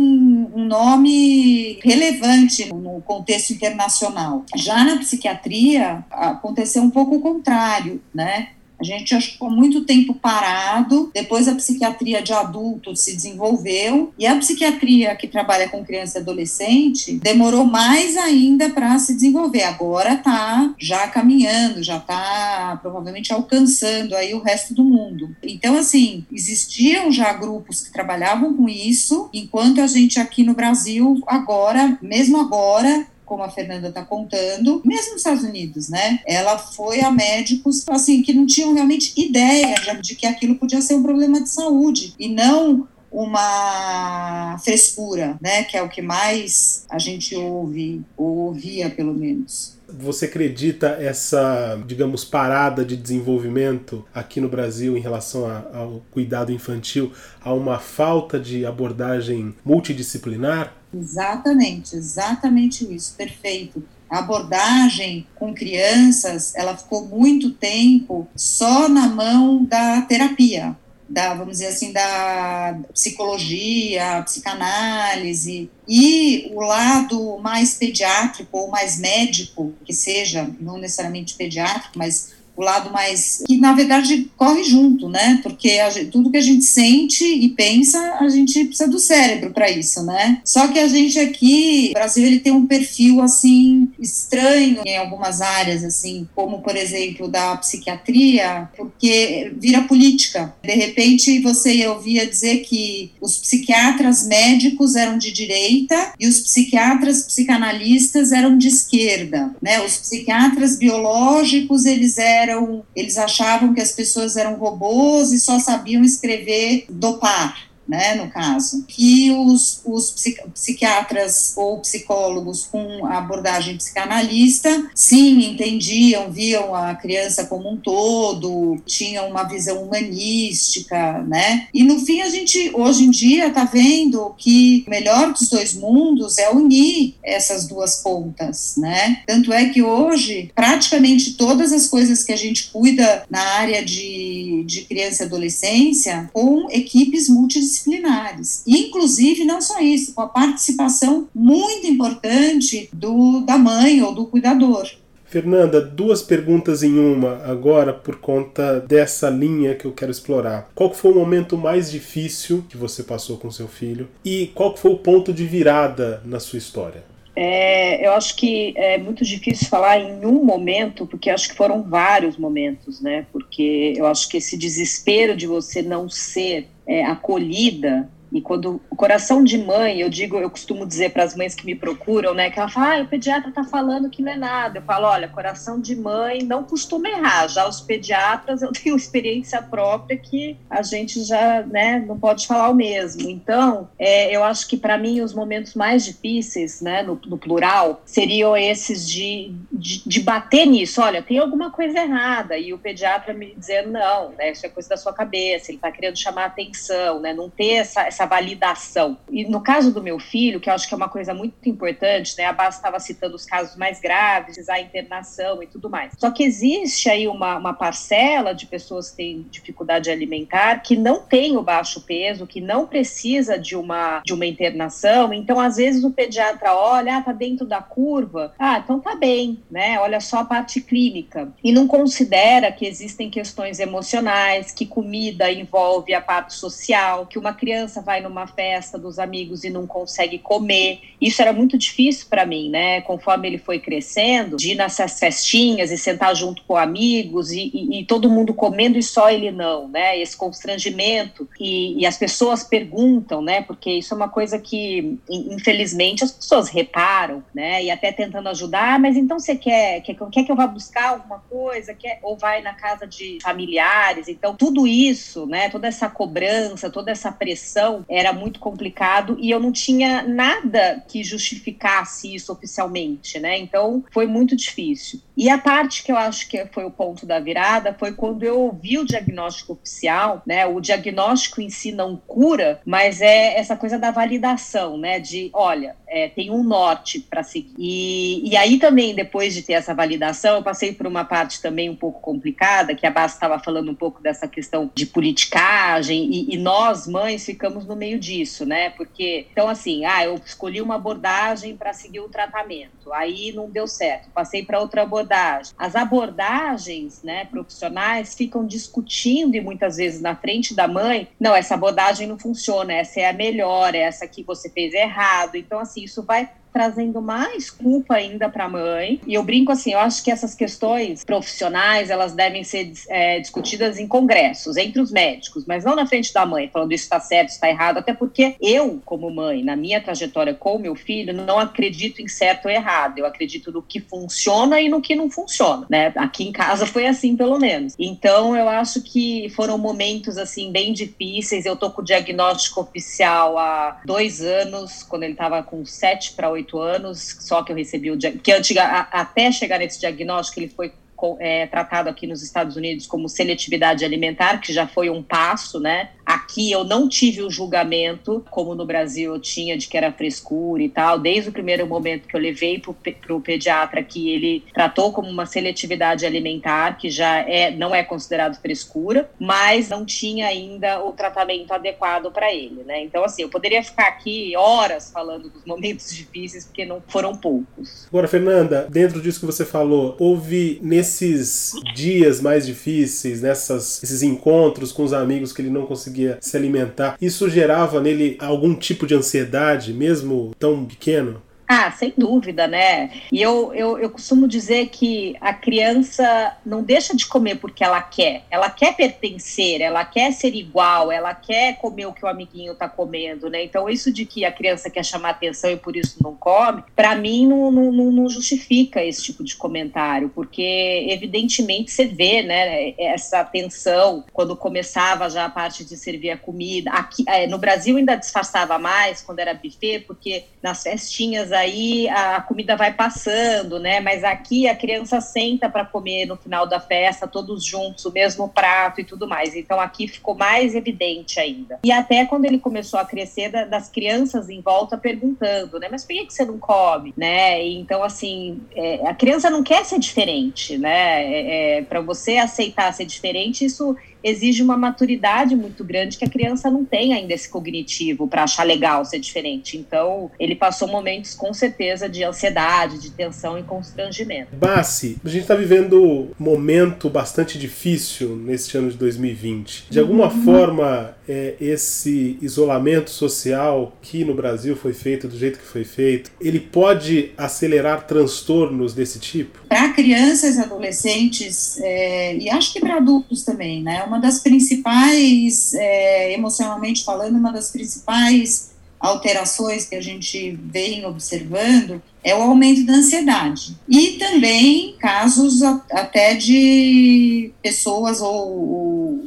um 0.54 0.64
nome 0.64 1.78
relevante 1.82 2.72
no 2.72 3.00
contexto 3.02 3.52
internacional. 3.52 4.44
Já 4.54 4.84
na 4.84 4.98
psiquiatria 4.98 6.04
aconteceu 6.10 6.82
um 6.82 6.90
pouco 6.90 7.16
o 7.16 7.20
contrário, 7.20 8.02
né? 8.14 8.50
A 8.80 8.84
gente 8.84 9.20
ficou 9.20 9.50
muito 9.50 9.82
tempo 9.82 10.14
parado, 10.14 11.10
depois 11.12 11.46
a 11.46 11.54
psiquiatria 11.54 12.22
de 12.22 12.32
adulto 12.32 12.96
se 12.96 13.14
desenvolveu, 13.14 14.12
e 14.18 14.26
a 14.26 14.36
psiquiatria 14.36 15.14
que 15.14 15.28
trabalha 15.28 15.68
com 15.68 15.84
criança 15.84 16.18
e 16.18 16.22
adolescente 16.22 17.18
demorou 17.18 17.64
mais 17.64 18.16
ainda 18.16 18.70
para 18.70 18.98
se 18.98 19.14
desenvolver. 19.14 19.64
Agora 19.64 20.14
está 20.14 20.74
já 20.78 21.06
caminhando, 21.08 21.82
já 21.82 21.98
está 21.98 22.78
provavelmente 22.80 23.32
alcançando 23.32 24.16
aí 24.16 24.32
o 24.32 24.42
resto 24.42 24.72
do 24.72 24.82
mundo. 24.82 25.36
Então, 25.42 25.76
assim, 25.76 26.24
existiam 26.32 27.12
já 27.12 27.32
grupos 27.34 27.82
que 27.82 27.92
trabalhavam 27.92 28.54
com 28.54 28.68
isso, 28.68 29.28
enquanto 29.32 29.80
a 29.80 29.86
gente 29.86 30.18
aqui 30.18 30.42
no 30.42 30.54
Brasil, 30.54 31.22
agora, 31.26 31.98
mesmo 32.00 32.40
agora, 32.40 33.06
como 33.30 33.44
a 33.44 33.48
Fernanda 33.48 33.90
está 33.90 34.04
contando, 34.04 34.82
mesmo 34.84 35.12
nos 35.12 35.18
Estados 35.18 35.44
Unidos, 35.44 35.88
né? 35.88 36.18
Ela 36.26 36.58
foi 36.58 37.00
a 37.00 37.12
médicos 37.12 37.84
assim 37.88 38.22
que 38.22 38.32
não 38.32 38.44
tinham 38.44 38.74
realmente 38.74 39.12
ideia 39.16 39.76
de 40.02 40.16
que 40.16 40.26
aquilo 40.26 40.56
podia 40.56 40.82
ser 40.82 40.94
um 40.94 41.02
problema 41.04 41.40
de 41.40 41.48
saúde 41.48 42.12
e 42.18 42.28
não 42.28 42.88
uma 43.10 44.56
frescura, 44.62 45.36
né? 45.40 45.64
Que 45.64 45.76
é 45.76 45.82
o 45.82 45.88
que 45.88 46.02
mais 46.02 46.84
a 46.88 46.98
gente 46.98 47.34
ouve, 47.34 48.02
ou 48.16 48.38
ouvia 48.38 48.90
pelo 48.90 49.12
menos. 49.12 49.78
Você 49.92 50.26
acredita 50.26 50.86
essa, 51.00 51.82
digamos, 51.86 52.24
parada 52.24 52.84
de 52.84 52.96
desenvolvimento 52.96 54.04
aqui 54.14 54.40
no 54.40 54.48
Brasil 54.48 54.96
em 54.96 55.00
relação 55.00 55.46
a, 55.46 55.64
ao 55.74 56.02
cuidado 56.12 56.52
infantil 56.52 57.12
a 57.40 57.52
uma 57.52 57.78
falta 57.78 58.38
de 58.38 58.64
abordagem 58.64 59.54
multidisciplinar? 59.64 60.72
Exatamente, 60.94 61.96
exatamente 61.96 62.84
isso, 62.94 63.14
perfeito. 63.16 63.82
A 64.08 64.18
abordagem 64.18 65.26
com 65.36 65.54
crianças, 65.54 66.52
ela 66.56 66.76
ficou 66.76 67.06
muito 67.06 67.50
tempo 67.50 68.26
só 68.34 68.88
na 68.88 69.08
mão 69.08 69.64
da 69.64 70.02
terapia, 70.02 70.76
da, 71.10 71.34
vamos 71.34 71.54
dizer 71.54 71.66
assim, 71.66 71.92
da 71.92 72.78
psicologia, 72.94 74.22
psicanálise, 74.24 75.68
e 75.88 76.48
o 76.54 76.60
lado 76.60 77.36
mais 77.38 77.74
pediátrico 77.74 78.56
ou 78.56 78.70
mais 78.70 78.96
médico, 78.96 79.74
que 79.84 79.92
seja, 79.92 80.48
não 80.60 80.78
necessariamente 80.78 81.34
pediátrico, 81.34 81.98
mas 81.98 82.30
o 82.60 82.64
lado 82.64 82.92
mais 82.92 83.42
que 83.46 83.56
na 83.56 83.72
verdade 83.72 84.30
corre 84.36 84.62
junto, 84.62 85.08
né? 85.08 85.40
Porque 85.42 85.80
gente, 85.90 86.10
tudo 86.10 86.30
que 86.30 86.36
a 86.36 86.42
gente 86.42 86.64
sente 86.64 87.24
e 87.24 87.48
pensa, 87.48 88.18
a 88.20 88.28
gente 88.28 88.66
precisa 88.66 88.88
do 88.88 88.98
cérebro 88.98 89.50
para 89.50 89.70
isso, 89.70 90.02
né? 90.02 90.40
Só 90.44 90.68
que 90.68 90.78
a 90.78 90.86
gente 90.86 91.18
aqui, 91.18 91.88
o 91.90 91.94
Brasil, 91.94 92.24
ele 92.24 92.40
tem 92.40 92.52
um 92.52 92.66
perfil 92.66 93.22
assim 93.22 93.88
estranho 93.98 94.82
em 94.84 94.98
algumas 94.98 95.40
áreas, 95.40 95.82
assim, 95.82 96.28
como 96.34 96.60
por 96.60 96.76
exemplo 96.76 97.28
da 97.28 97.56
psiquiatria, 97.56 98.68
porque 98.76 99.52
vira 99.58 99.82
política. 99.82 100.54
De 100.62 100.74
repente 100.74 101.40
você 101.40 101.86
ouvia 101.88 102.26
dizer 102.26 102.58
que 102.58 103.10
os 103.20 103.38
psiquiatras 103.38 104.26
médicos 104.26 104.96
eram 104.96 105.16
de 105.16 105.32
direita 105.32 106.12
e 106.20 106.28
os 106.28 106.40
psiquiatras 106.40 107.22
psicanalistas 107.22 108.32
eram 108.32 108.58
de 108.58 108.68
esquerda, 108.68 109.54
né? 109.62 109.80
Os 109.82 109.96
psiquiatras 109.96 110.76
biológicos 110.76 111.86
eles 111.86 112.18
eram 112.18 112.49
eram, 112.50 112.84
eles 112.94 113.16
achavam 113.16 113.72
que 113.72 113.80
as 113.80 113.92
pessoas 113.92 114.36
eram 114.36 114.56
robôs 114.56 115.32
e 115.32 115.40
só 115.40 115.58
sabiam 115.58 116.02
escrever 116.02 116.86
dopar 116.88 117.69
né, 117.90 118.14
no 118.14 118.30
caso, 118.30 118.84
que 118.86 119.32
os, 119.32 119.80
os 119.84 120.14
psiquiatras 120.54 121.54
ou 121.56 121.80
psicólogos 121.80 122.64
com 122.70 123.04
abordagem 123.04 123.76
psicanalista, 123.76 124.88
sim, 124.94 125.50
entendiam, 125.50 126.30
viam 126.30 126.72
a 126.72 126.94
criança 126.94 127.46
como 127.46 127.68
um 127.68 127.76
todo, 127.76 128.80
tinham 128.86 129.28
uma 129.28 129.42
visão 129.42 129.82
humanística, 129.82 131.20
né, 131.22 131.66
e 131.74 131.82
no 131.82 131.98
fim 131.98 132.20
a 132.20 132.30
gente, 132.30 132.70
hoje 132.74 133.02
em 133.02 133.10
dia, 133.10 133.48
está 133.48 133.64
vendo 133.64 134.36
que 134.38 134.84
o 134.86 134.90
melhor 134.90 135.32
dos 135.32 135.48
dois 135.48 135.74
mundos 135.74 136.38
é 136.38 136.48
unir 136.48 137.16
essas 137.24 137.66
duas 137.66 137.96
pontas, 137.96 138.74
né, 138.76 139.20
tanto 139.26 139.52
é 139.52 139.68
que 139.68 139.82
hoje, 139.82 140.52
praticamente 140.54 141.32
todas 141.32 141.72
as 141.72 141.88
coisas 141.88 142.22
que 142.22 142.30
a 142.30 142.36
gente 142.36 142.70
cuida 142.70 143.24
na 143.28 143.40
área 143.40 143.84
de, 143.84 144.62
de 144.64 144.82
criança 144.82 145.24
e 145.24 145.26
adolescência, 145.26 146.30
com 146.32 146.70
equipes 146.70 147.28
multidisciplinares 147.28 147.79
multidisciplinares. 147.86 148.62
Inclusive, 148.66 149.44
não 149.44 149.60
só 149.60 149.80
isso, 149.80 150.14
com 150.14 150.22
a 150.22 150.28
participação 150.28 151.28
muito 151.34 151.86
importante 151.86 152.88
do, 152.92 153.40
da 153.40 153.58
mãe 153.58 154.02
ou 154.02 154.14
do 154.14 154.26
cuidador. 154.26 154.88
Fernanda, 155.24 155.80
duas 155.80 156.22
perguntas 156.22 156.82
em 156.82 156.98
uma 156.98 157.36
agora 157.44 157.92
por 157.92 158.16
conta 158.16 158.80
dessa 158.80 159.30
linha 159.30 159.76
que 159.76 159.84
eu 159.84 159.92
quero 159.92 160.10
explorar. 160.10 160.68
Qual 160.74 160.92
foi 160.92 161.12
o 161.12 161.14
momento 161.14 161.56
mais 161.56 161.88
difícil 161.88 162.64
que 162.68 162.76
você 162.76 163.04
passou 163.04 163.36
com 163.36 163.48
seu 163.48 163.68
filho 163.68 164.08
e 164.24 164.50
qual 164.56 164.76
foi 164.76 164.90
o 164.90 164.98
ponto 164.98 165.32
de 165.32 165.46
virada 165.46 166.20
na 166.24 166.40
sua 166.40 166.58
história? 166.58 167.04
É, 167.42 168.06
eu 168.06 168.12
acho 168.12 168.36
que 168.36 168.74
é 168.76 168.98
muito 168.98 169.24
difícil 169.24 169.66
falar 169.66 169.98
em 169.98 170.26
um 170.26 170.44
momento, 170.44 171.06
porque 171.06 171.30
acho 171.30 171.48
que 171.48 171.54
foram 171.54 171.82
vários 171.82 172.36
momentos, 172.36 173.00
né? 173.00 173.24
Porque 173.32 173.94
eu 173.96 174.06
acho 174.06 174.28
que 174.28 174.36
esse 174.36 174.58
desespero 174.58 175.34
de 175.34 175.46
você 175.46 175.80
não 175.80 176.06
ser 176.06 176.68
é, 176.86 177.02
acolhida 177.02 178.10
e 178.32 178.40
quando 178.40 178.80
o 178.88 178.96
coração 178.96 179.42
de 179.42 179.58
mãe, 179.58 180.00
eu 180.00 180.08
digo, 180.08 180.36
eu 180.38 180.50
costumo 180.50 180.86
dizer 180.86 181.10
para 181.10 181.24
as 181.24 181.34
mães 181.34 181.54
que 181.54 181.66
me 181.66 181.74
procuram, 181.74 182.32
né, 182.32 182.50
que 182.50 182.58
ela 182.58 182.68
fala, 182.68 182.98
ah, 182.98 183.02
o 183.02 183.08
pediatra 183.08 183.50
tá 183.50 183.64
falando 183.64 184.08
que 184.08 184.22
não 184.22 184.32
é 184.32 184.36
nada. 184.36 184.78
Eu 184.78 184.82
falo, 184.82 185.06
olha, 185.06 185.28
coração 185.28 185.80
de 185.80 185.96
mãe 185.96 186.42
não 186.42 186.62
costuma 186.62 187.08
errar. 187.08 187.48
Já 187.48 187.68
os 187.68 187.80
pediatras, 187.80 188.62
eu 188.62 188.72
tenho 188.72 188.96
experiência 188.96 189.60
própria 189.60 190.16
que 190.16 190.56
a 190.68 190.82
gente 190.82 191.24
já, 191.24 191.62
né, 191.62 192.04
não 192.06 192.18
pode 192.18 192.46
falar 192.46 192.68
o 192.68 192.74
mesmo. 192.74 193.28
Então, 193.28 193.88
é, 193.98 194.34
eu 194.34 194.44
acho 194.44 194.68
que 194.68 194.76
para 194.76 194.96
mim 194.96 195.20
os 195.20 195.34
momentos 195.34 195.74
mais 195.74 196.04
difíceis, 196.04 196.80
né, 196.80 197.02
no, 197.02 197.20
no 197.26 197.36
plural, 197.36 198.02
seriam 198.04 198.56
esses 198.56 199.08
de, 199.08 199.52
de, 199.72 200.08
de, 200.08 200.20
bater 200.20 200.66
nisso. 200.66 201.00
Olha, 201.00 201.22
tem 201.22 201.38
alguma 201.38 201.70
coisa 201.70 201.98
errada 201.98 202.56
e 202.56 202.72
o 202.72 202.78
pediatra 202.78 203.34
me 203.34 203.54
dizendo 203.56 203.90
não, 203.90 204.30
né, 204.30 204.52
isso 204.52 204.64
é 204.64 204.68
coisa 204.68 204.88
da 204.88 204.96
sua 204.96 205.12
cabeça. 205.12 205.70
Ele 205.70 205.78
está 205.78 205.90
querendo 205.90 206.16
chamar 206.16 206.44
atenção, 206.44 207.20
né, 207.20 207.32
não 207.32 207.50
ter 207.50 207.74
essa, 207.74 208.02
essa 208.02 208.19
essa 208.20 208.26
validação. 208.26 209.16
E 209.30 209.44
no 209.44 209.60
caso 209.60 209.92
do 209.92 210.02
meu 210.02 210.18
filho, 210.18 210.60
que 210.60 210.68
eu 210.68 210.74
acho 210.74 210.86
que 210.86 210.92
é 210.92 210.96
uma 210.96 211.08
coisa 211.08 211.32
muito 211.32 211.68
importante, 211.68 212.36
né? 212.36 212.44
A 212.44 212.52
Bas 212.52 212.76
estava 212.76 213.00
citando 213.00 213.34
os 213.34 213.46
casos 213.46 213.76
mais 213.76 214.00
graves, 214.00 214.68
a 214.68 214.78
internação 214.78 215.62
e 215.62 215.66
tudo 215.66 215.88
mais. 215.88 216.12
Só 216.18 216.30
que 216.30 216.42
existe 216.42 217.08
aí 217.08 217.26
uma, 217.26 217.56
uma 217.56 217.72
parcela 217.72 218.52
de 218.52 218.66
pessoas 218.66 219.10
que 219.10 219.16
têm 219.16 219.46
dificuldade 219.50 220.10
alimentar 220.10 220.82
que 220.82 220.96
não 220.96 221.22
tem 221.22 221.56
o 221.56 221.62
baixo 221.62 222.02
peso, 222.02 222.46
que 222.46 222.60
não 222.60 222.86
precisa 222.86 223.58
de 223.58 223.74
uma, 223.74 224.20
de 224.24 224.34
uma 224.34 224.44
internação. 224.44 225.32
Então, 225.32 225.58
às 225.58 225.76
vezes, 225.76 226.04
o 226.04 226.10
pediatra 226.10 226.74
olha, 226.74 227.16
ah, 227.16 227.22
tá 227.22 227.32
dentro 227.32 227.66
da 227.66 227.80
curva, 227.80 228.52
ah, 228.58 228.78
então 228.78 229.00
tá 229.00 229.14
bem, 229.14 229.62
né? 229.70 229.98
Olha 230.00 230.20
só 230.20 230.40
a 230.40 230.44
parte 230.44 230.80
clínica. 230.80 231.52
E 231.64 231.72
não 231.72 231.86
considera 231.86 232.70
que 232.70 232.86
existem 232.86 233.30
questões 233.30 233.78
emocionais, 233.78 234.72
que 234.72 234.84
comida 234.84 235.50
envolve 235.50 236.12
a 236.12 236.20
parte 236.20 236.54
social, 236.54 237.26
que 237.26 237.38
uma 237.38 237.54
criança 237.54 238.02
vai 238.10 238.20
numa 238.20 238.44
festa 238.44 238.98
dos 238.98 239.20
amigos 239.20 239.62
e 239.62 239.70
não 239.70 239.86
consegue 239.86 240.36
comer. 240.36 240.98
Isso 241.20 241.40
era 241.40 241.52
muito 241.52 241.78
difícil 241.78 242.26
para 242.28 242.44
mim, 242.44 242.68
né? 242.68 243.00
Conforme 243.02 243.46
ele 243.46 243.58
foi 243.58 243.78
crescendo, 243.78 244.56
de 244.56 244.72
ir 244.72 244.74
nessas 244.74 245.20
festinhas 245.20 245.92
e 245.92 245.96
sentar 245.96 246.34
junto 246.34 246.64
com 246.64 246.76
amigos 246.76 247.52
e, 247.52 247.70
e, 247.72 248.00
e 248.00 248.04
todo 248.04 248.28
mundo 248.28 248.52
comendo 248.52 248.98
e 248.98 249.02
só 249.02 249.30
ele 249.30 249.52
não, 249.52 249.86
né? 249.86 250.18
Esse 250.18 250.36
constrangimento. 250.36 251.48
E, 251.60 252.00
e, 252.00 252.04
as 252.04 252.18
pessoas 252.18 252.64
perguntam, 252.64 253.40
né? 253.40 253.62
Porque 253.62 253.92
isso 253.92 254.12
é 254.12 254.16
uma 254.16 254.28
coisa 254.28 254.58
que, 254.58 255.16
infelizmente, 255.30 256.24
as 256.24 256.32
pessoas 256.32 256.68
reparam, 256.68 257.44
né? 257.54 257.84
E 257.84 257.92
até 257.92 258.10
tentando 258.10 258.48
ajudar, 258.48 258.94
ah, 258.94 258.98
mas 258.98 259.16
então 259.16 259.38
você 259.38 259.54
quer, 259.54 260.00
quer, 260.00 260.16
quer 260.32 260.42
que 260.42 260.50
eu 260.50 260.56
vá 260.56 260.66
buscar 260.66 261.10
alguma 261.10 261.38
coisa? 261.48 261.94
Quer, 261.94 262.18
ou 262.24 262.36
vai 262.36 262.60
na 262.60 262.74
casa 262.74 263.06
de 263.06 263.38
familiares? 263.40 264.26
Então, 264.26 264.56
tudo 264.56 264.84
isso, 264.84 265.46
né? 265.46 265.68
Toda 265.68 265.86
essa 265.86 266.08
cobrança, 266.08 266.90
toda 266.90 267.12
essa 267.12 267.30
pressão 267.30 267.99
era 268.08 268.32
muito 268.32 268.60
complicado 268.60 269.36
e 269.40 269.50
eu 269.50 269.60
não 269.60 269.72
tinha 269.72 270.22
nada 270.22 271.02
que 271.08 271.22
justificasse 271.22 272.34
isso 272.34 272.52
oficialmente, 272.52 273.38
né? 273.38 273.58
Então 273.58 274.04
foi 274.12 274.26
muito 274.26 274.56
difícil. 274.56 275.20
E 275.36 275.48
a 275.48 275.56
parte 275.56 276.02
que 276.02 276.12
eu 276.12 276.16
acho 276.16 276.48
que 276.48 276.66
foi 276.66 276.84
o 276.84 276.90
ponto 276.90 277.24
da 277.24 277.40
virada 277.40 277.96
foi 277.98 278.12
quando 278.12 278.42
eu 278.42 278.60
ouvi 278.60 278.98
o 278.98 279.06
diagnóstico 279.06 279.72
oficial, 279.72 280.42
né? 280.46 280.66
O 280.66 280.80
diagnóstico 280.80 281.60
em 281.60 281.70
si 281.70 281.92
não 281.92 282.16
cura, 282.16 282.80
mas 282.84 283.20
é 283.20 283.58
essa 283.58 283.76
coisa 283.76 283.98
da 283.98 284.10
validação, 284.10 284.98
né? 284.98 285.18
De 285.18 285.50
olha, 285.52 285.96
é, 286.06 286.28
tem 286.28 286.50
um 286.50 286.62
norte 286.62 287.20
para 287.20 287.42
seguir. 287.42 287.74
E, 287.78 288.50
e 288.50 288.56
aí 288.56 288.78
também, 288.78 289.14
depois 289.14 289.54
de 289.54 289.62
ter 289.62 289.74
essa 289.74 289.94
validação, 289.94 290.56
eu 290.56 290.62
passei 290.62 290.92
por 290.92 291.06
uma 291.06 291.24
parte 291.24 291.62
também 291.62 291.88
um 291.88 291.96
pouco 291.96 292.20
complicada, 292.20 292.94
que 292.94 293.06
a 293.06 293.10
Basta 293.10 293.36
estava 293.36 293.58
falando 293.58 293.90
um 293.90 293.94
pouco 293.94 294.20
dessa 294.20 294.46
questão 294.46 294.90
de 294.94 295.06
politicagem, 295.06 296.28
e, 296.30 296.54
e 296.54 296.58
nós, 296.58 297.06
mães, 297.06 297.46
ficamos 297.46 297.86
no 297.90 297.96
meio 297.96 298.20
disso, 298.20 298.64
né? 298.64 298.90
Porque, 298.90 299.48
então, 299.50 299.68
assim, 299.68 300.04
ah, 300.04 300.24
eu 300.24 300.36
escolhi 300.36 300.80
uma 300.80 300.94
abordagem 300.94 301.76
para 301.76 301.92
seguir 301.92 302.20
o 302.20 302.28
tratamento, 302.28 303.12
aí 303.12 303.52
não 303.52 303.68
deu 303.68 303.86
certo, 303.88 304.30
passei 304.30 304.64
para 304.64 304.80
outra 304.80 305.02
abordagem. 305.02 305.74
As 305.76 305.96
abordagens, 305.96 307.22
né, 307.22 307.44
profissionais 307.46 308.34
ficam 308.34 308.64
discutindo 308.64 309.56
e 309.56 309.60
muitas 309.60 309.96
vezes 309.96 310.20
na 310.20 310.36
frente 310.36 310.74
da 310.74 310.86
mãe, 310.86 311.28
não, 311.38 311.54
essa 311.54 311.74
abordagem 311.74 312.28
não 312.28 312.38
funciona, 312.38 312.92
essa 312.92 313.20
é 313.20 313.28
a 313.28 313.32
melhor, 313.32 313.94
essa 313.94 314.26
que 314.28 314.44
você 314.44 314.70
fez 314.70 314.94
errado. 314.94 315.56
Então, 315.56 315.80
assim, 315.80 316.04
isso 316.04 316.22
vai 316.22 316.48
trazendo 316.72 317.20
mais 317.20 317.70
culpa 317.70 318.14
ainda 318.14 318.48
para 318.48 318.64
a 318.64 318.68
mãe. 318.68 319.20
E 319.26 319.34
eu 319.34 319.42
brinco 319.42 319.72
assim, 319.72 319.92
eu 319.92 319.98
acho 319.98 320.22
que 320.22 320.30
essas 320.30 320.54
questões 320.54 321.24
profissionais 321.24 322.10
elas 322.10 322.32
devem 322.32 322.64
ser 322.64 322.92
é, 323.08 323.40
discutidas 323.40 323.98
em 323.98 324.06
congressos 324.06 324.76
entre 324.76 325.00
os 325.00 325.10
médicos, 325.10 325.64
mas 325.66 325.84
não 325.84 325.94
na 325.94 326.06
frente 326.06 326.32
da 326.32 326.46
mãe, 326.46 326.68
falando 326.72 326.92
isso 326.92 327.04
está 327.04 327.20
certo, 327.20 327.50
está 327.50 327.68
errado, 327.68 327.98
até 327.98 328.12
porque 328.12 328.56
eu, 328.60 329.00
como 329.04 329.30
mãe, 329.30 329.62
na 329.62 329.76
minha 329.76 330.00
trajetória 330.00 330.54
com 330.54 330.76
o 330.76 330.78
meu 330.78 330.94
filho, 330.94 331.32
não 331.32 331.58
acredito 331.58 332.20
em 332.20 332.28
certo 332.28 332.66
ou 332.66 332.70
errado. 332.70 333.18
Eu 333.18 333.26
acredito 333.26 333.72
no 333.72 333.82
que 333.82 334.00
funciona 334.00 334.80
e 334.80 334.88
no 334.88 335.00
que 335.00 335.14
não 335.14 335.30
funciona, 335.30 335.86
né? 335.88 336.12
Aqui 336.16 336.44
em 336.44 336.52
casa 336.52 336.86
foi 336.86 337.06
assim, 337.06 337.36
pelo 337.36 337.58
menos. 337.58 337.94
Então, 337.98 338.56
eu 338.56 338.68
acho 338.68 339.02
que 339.02 339.48
foram 339.50 339.78
momentos 339.78 340.36
assim 340.38 340.70
bem 340.70 340.92
difíceis. 340.92 341.66
Eu 341.66 341.76
tô 341.76 341.90
com 341.90 342.02
o 342.02 342.04
diagnóstico 342.04 342.80
oficial 342.80 343.58
há 343.58 344.00
dois 344.04 344.40
anos, 344.40 345.02
quando 345.02 345.24
ele 345.24 345.32
estava 345.32 345.62
com 345.62 345.84
sete 345.84 346.32
para 346.32 346.50
oito 346.50 346.59
oito 346.60 346.80
anos, 346.80 347.36
só 347.40 347.62
que 347.62 347.72
eu 347.72 347.76
recebi 347.76 348.10
o 348.10 348.18
que 348.18 348.52
antiga, 348.52 348.84
a, 348.84 349.00
até 349.20 349.50
chegar 349.50 349.78
nesse 349.78 349.98
diagnóstico 350.00 350.60
ele 350.60 350.68
foi 350.68 350.92
é, 351.38 351.66
tratado 351.66 352.08
aqui 352.08 352.26
nos 352.26 352.42
Estados 352.42 352.76
Unidos 352.76 353.06
como 353.06 353.28
seletividade 353.28 354.04
alimentar, 354.04 354.60
que 354.60 354.72
já 354.72 354.86
foi 354.86 355.10
um 355.10 355.22
passo, 355.22 355.80
né? 355.80 356.10
Aqui 356.24 356.70
eu 356.70 356.84
não 356.84 357.08
tive 357.08 357.42
o 357.42 357.50
julgamento, 357.50 358.44
como 358.50 358.74
no 358.74 358.86
Brasil 358.86 359.34
eu 359.34 359.40
tinha, 359.40 359.76
de 359.76 359.88
que 359.88 359.96
era 359.96 360.12
frescura 360.12 360.80
e 360.80 360.88
tal. 360.88 361.18
Desde 361.18 361.50
o 361.50 361.52
primeiro 361.52 361.86
momento 361.86 362.28
que 362.28 362.36
eu 362.36 362.40
levei 362.40 362.78
para 362.78 363.34
o 363.34 363.40
pediatra, 363.40 364.02
que 364.02 364.30
ele 364.30 364.64
tratou 364.72 365.12
como 365.12 365.28
uma 365.28 365.44
seletividade 365.44 366.24
alimentar, 366.24 366.96
que 366.98 367.10
já 367.10 367.38
é, 367.38 367.72
não 367.72 367.92
é 367.92 368.04
considerado 368.04 368.60
frescura, 368.60 369.28
mas 369.40 369.88
não 369.88 370.04
tinha 370.04 370.46
ainda 370.46 371.02
o 371.02 371.12
tratamento 371.12 371.72
adequado 371.72 372.30
para 372.30 372.54
ele, 372.54 372.84
né? 372.84 373.02
Então, 373.02 373.24
assim, 373.24 373.42
eu 373.42 373.48
poderia 373.48 373.82
ficar 373.82 374.06
aqui 374.06 374.56
horas 374.56 375.10
falando 375.10 375.50
dos 375.50 375.64
momentos 375.64 376.10
difíceis, 376.14 376.64
porque 376.64 376.84
não 376.84 377.02
foram 377.08 377.34
poucos. 377.34 378.06
Agora, 378.06 378.28
Fernanda, 378.28 378.86
dentro 378.88 379.20
disso 379.20 379.40
que 379.40 379.46
você 379.46 379.64
falou, 379.64 380.16
houve 380.18 380.78
nesses 381.10 381.72
dias 381.94 382.40
mais 382.40 382.64
difíceis, 382.66 383.42
nessas, 383.42 384.00
esses 384.02 384.22
encontros 384.22 384.92
com 384.92 385.02
os 385.02 385.12
amigos 385.12 385.52
que 385.52 385.60
ele 385.60 385.70
não 385.70 385.86
conseguia 385.86 386.38
se 386.40 386.56
alimentar. 386.56 387.16
Isso 387.20 387.50
gerava 387.50 388.00
nele 388.00 388.36
algum 388.38 388.74
tipo 388.74 389.06
de 389.06 389.14
ansiedade, 389.14 389.92
mesmo 389.92 390.52
tão 390.58 390.84
pequeno? 390.84 391.42
Ah, 391.72 391.88
sem 391.92 392.12
dúvida, 392.16 392.66
né? 392.66 393.12
E 393.30 393.40
eu, 393.40 393.72
eu, 393.72 393.96
eu 393.96 394.10
costumo 394.10 394.48
dizer 394.48 394.88
que 394.88 395.36
a 395.40 395.54
criança 395.54 396.56
não 396.66 396.82
deixa 396.82 397.14
de 397.14 397.24
comer 397.28 397.60
porque 397.60 397.84
ela 397.84 398.02
quer. 398.02 398.42
Ela 398.50 398.68
quer 398.68 398.96
pertencer, 398.96 399.80
ela 399.80 400.04
quer 400.04 400.32
ser 400.32 400.52
igual, 400.56 401.12
ela 401.12 401.32
quer 401.32 401.76
comer 401.76 402.06
o 402.06 402.12
que 402.12 402.24
o 402.24 402.28
amiguinho 402.28 402.74
tá 402.74 402.88
comendo, 402.88 403.48
né? 403.48 403.62
Então, 403.62 403.88
isso 403.88 404.12
de 404.12 404.26
que 404.26 404.44
a 404.44 404.50
criança 404.50 404.90
quer 404.90 405.04
chamar 405.04 405.30
atenção 405.30 405.70
e 405.70 405.76
por 405.76 405.94
isso 405.94 406.16
não 406.20 406.34
come, 406.34 406.82
para 406.96 407.14
mim 407.14 407.46
não, 407.46 407.70
não, 407.70 407.92
não 407.92 408.28
justifica 408.28 409.04
esse 409.04 409.22
tipo 409.22 409.44
de 409.44 409.54
comentário, 409.54 410.28
porque 410.34 411.06
evidentemente 411.08 411.92
você 411.92 412.04
vê, 412.04 412.42
né, 412.42 412.94
essa 412.98 413.38
atenção 413.38 414.24
quando 414.32 414.56
começava 414.56 415.30
já 415.30 415.44
a 415.44 415.48
parte 415.48 415.84
de 415.84 415.96
servir 415.96 416.30
a 416.30 416.36
comida. 416.36 416.90
Aqui, 416.90 417.22
é, 417.28 417.46
no 417.46 417.58
Brasil 417.58 417.96
ainda 417.96 418.16
disfarçava 418.16 418.76
mais 418.76 419.22
quando 419.22 419.38
era 419.38 419.54
buffet, 419.54 420.00
porque 420.00 420.46
nas 420.60 420.82
festinhas 420.82 421.52
aí 421.60 422.08
a 422.08 422.40
comida 422.40 422.76
vai 422.76 422.92
passando, 422.92 423.78
né? 423.78 424.00
Mas 424.00 424.24
aqui 424.24 424.68
a 424.68 424.74
criança 424.74 425.20
senta 425.20 425.68
para 425.68 425.84
comer 425.84 426.26
no 426.26 426.36
final 426.36 426.66
da 426.66 426.80
festa, 426.80 427.26
todos 427.28 427.64
juntos, 427.64 428.04
o 428.04 428.12
mesmo 428.12 428.48
prato 428.48 429.00
e 429.00 429.04
tudo 429.04 429.28
mais. 429.28 429.54
Então 429.54 429.80
aqui 429.80 430.08
ficou 430.08 430.34
mais 430.34 430.74
evidente 430.74 431.38
ainda. 431.38 431.78
E 431.84 431.92
até 431.92 432.24
quando 432.26 432.44
ele 432.44 432.58
começou 432.58 432.98
a 432.98 433.04
crescer, 433.04 433.50
da, 433.50 433.64
das 433.64 433.88
crianças 433.88 434.48
em 434.48 434.60
volta 434.60 434.98
perguntando, 434.98 435.78
né? 435.78 435.88
Mas 435.90 436.04
por 436.04 436.14
que, 436.14 436.26
que 436.26 436.34
você 436.34 436.44
não 436.44 436.58
come, 436.58 437.14
né? 437.16 437.62
Então 437.64 438.02
assim, 438.02 438.60
é, 438.74 439.06
a 439.06 439.14
criança 439.14 439.50
não 439.50 439.62
quer 439.62 439.84
ser 439.84 439.98
diferente, 439.98 440.76
né? 440.78 441.22
É, 441.22 441.78
é, 441.78 441.82
para 441.82 442.00
você 442.00 442.36
aceitar 442.36 442.92
ser 442.92 443.04
diferente, 443.04 443.64
isso 443.64 443.96
exige 444.22 444.62
uma 444.62 444.76
maturidade 444.76 445.54
muito 445.56 445.84
grande 445.84 446.16
que 446.16 446.24
a 446.24 446.28
criança 446.28 446.70
não 446.70 446.84
tem 446.84 447.12
ainda 447.12 447.34
esse 447.34 447.48
cognitivo 447.48 448.26
para 448.26 448.44
achar 448.44 448.64
legal 448.64 449.04
ser 449.04 449.18
diferente. 449.18 449.76
Então, 449.76 450.30
ele 450.38 450.54
passou 450.54 450.88
momentos 450.88 451.34
com 451.34 451.52
certeza 451.52 452.08
de 452.08 452.24
ansiedade, 452.24 452.98
de 452.98 453.10
tensão 453.10 453.58
e 453.58 453.62
constrangimento. 453.62 454.54
Bassi, 454.56 455.16
a 455.24 455.28
gente 455.28 455.42
está 455.42 455.54
vivendo 455.54 456.02
um 456.02 456.30
momento 456.38 457.08
bastante 457.08 457.58
difícil 457.58 458.36
neste 458.36 458.76
ano 458.76 458.90
de 458.90 458.96
2020. 458.96 459.86
De 459.90 459.98
alguma 459.98 460.32
uhum. 460.32 460.44
forma, 460.44 461.14
é, 461.28 461.54
esse 461.60 462.38
isolamento 462.42 463.10
social 463.10 463.96
que 464.02 464.24
no 464.24 464.34
Brasil 464.34 464.76
foi 464.76 464.92
feito 464.92 465.28
do 465.28 465.38
jeito 465.38 465.58
que 465.58 465.64
foi 465.64 465.84
feito, 465.84 466.30
ele 466.40 466.58
pode 466.58 467.32
acelerar 467.36 468.06
transtornos 468.06 468.94
desse 468.94 469.18
tipo? 469.18 469.60
Para 469.68 469.92
crianças, 469.92 470.58
adolescentes 470.58 471.78
é, 471.80 472.36
e 472.36 472.50
acho 472.50 472.72
que 472.72 472.80
para 472.80 472.96
adultos 472.96 473.44
também, 473.44 473.82
né? 473.82 474.04
Uma 474.10 474.18
das 474.18 474.40
principais, 474.40 475.72
é, 475.74 476.32
emocionalmente 476.34 477.04
falando, 477.04 477.36
uma 477.36 477.52
das 477.52 477.70
principais 477.70 478.70
alterações 478.98 479.86
que 479.86 479.94
a 479.94 480.00
gente 480.00 480.58
vem 480.62 481.06
observando 481.06 482.02
é 482.22 482.34
o 482.34 482.42
aumento 482.42 482.84
da 482.84 482.94
ansiedade. 482.94 483.78
E 483.88 484.18
também 484.18 484.94
casos 484.98 485.62
até 485.62 486.34
de 486.34 487.52
pessoas 487.62 488.20
ou, 488.20 488.34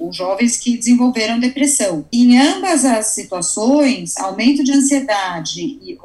ou, 0.03 0.13
jovens 0.13 0.57
que 0.57 0.77
desenvolveram 0.77 1.39
depressão. 1.39 2.05
Em 2.11 2.37
ambas 2.37 2.85
as 2.85 3.07
situações, 3.07 4.17
aumento 4.17 4.63
de 4.63 4.71
ansiedade 4.71 5.61
e, 5.61 5.97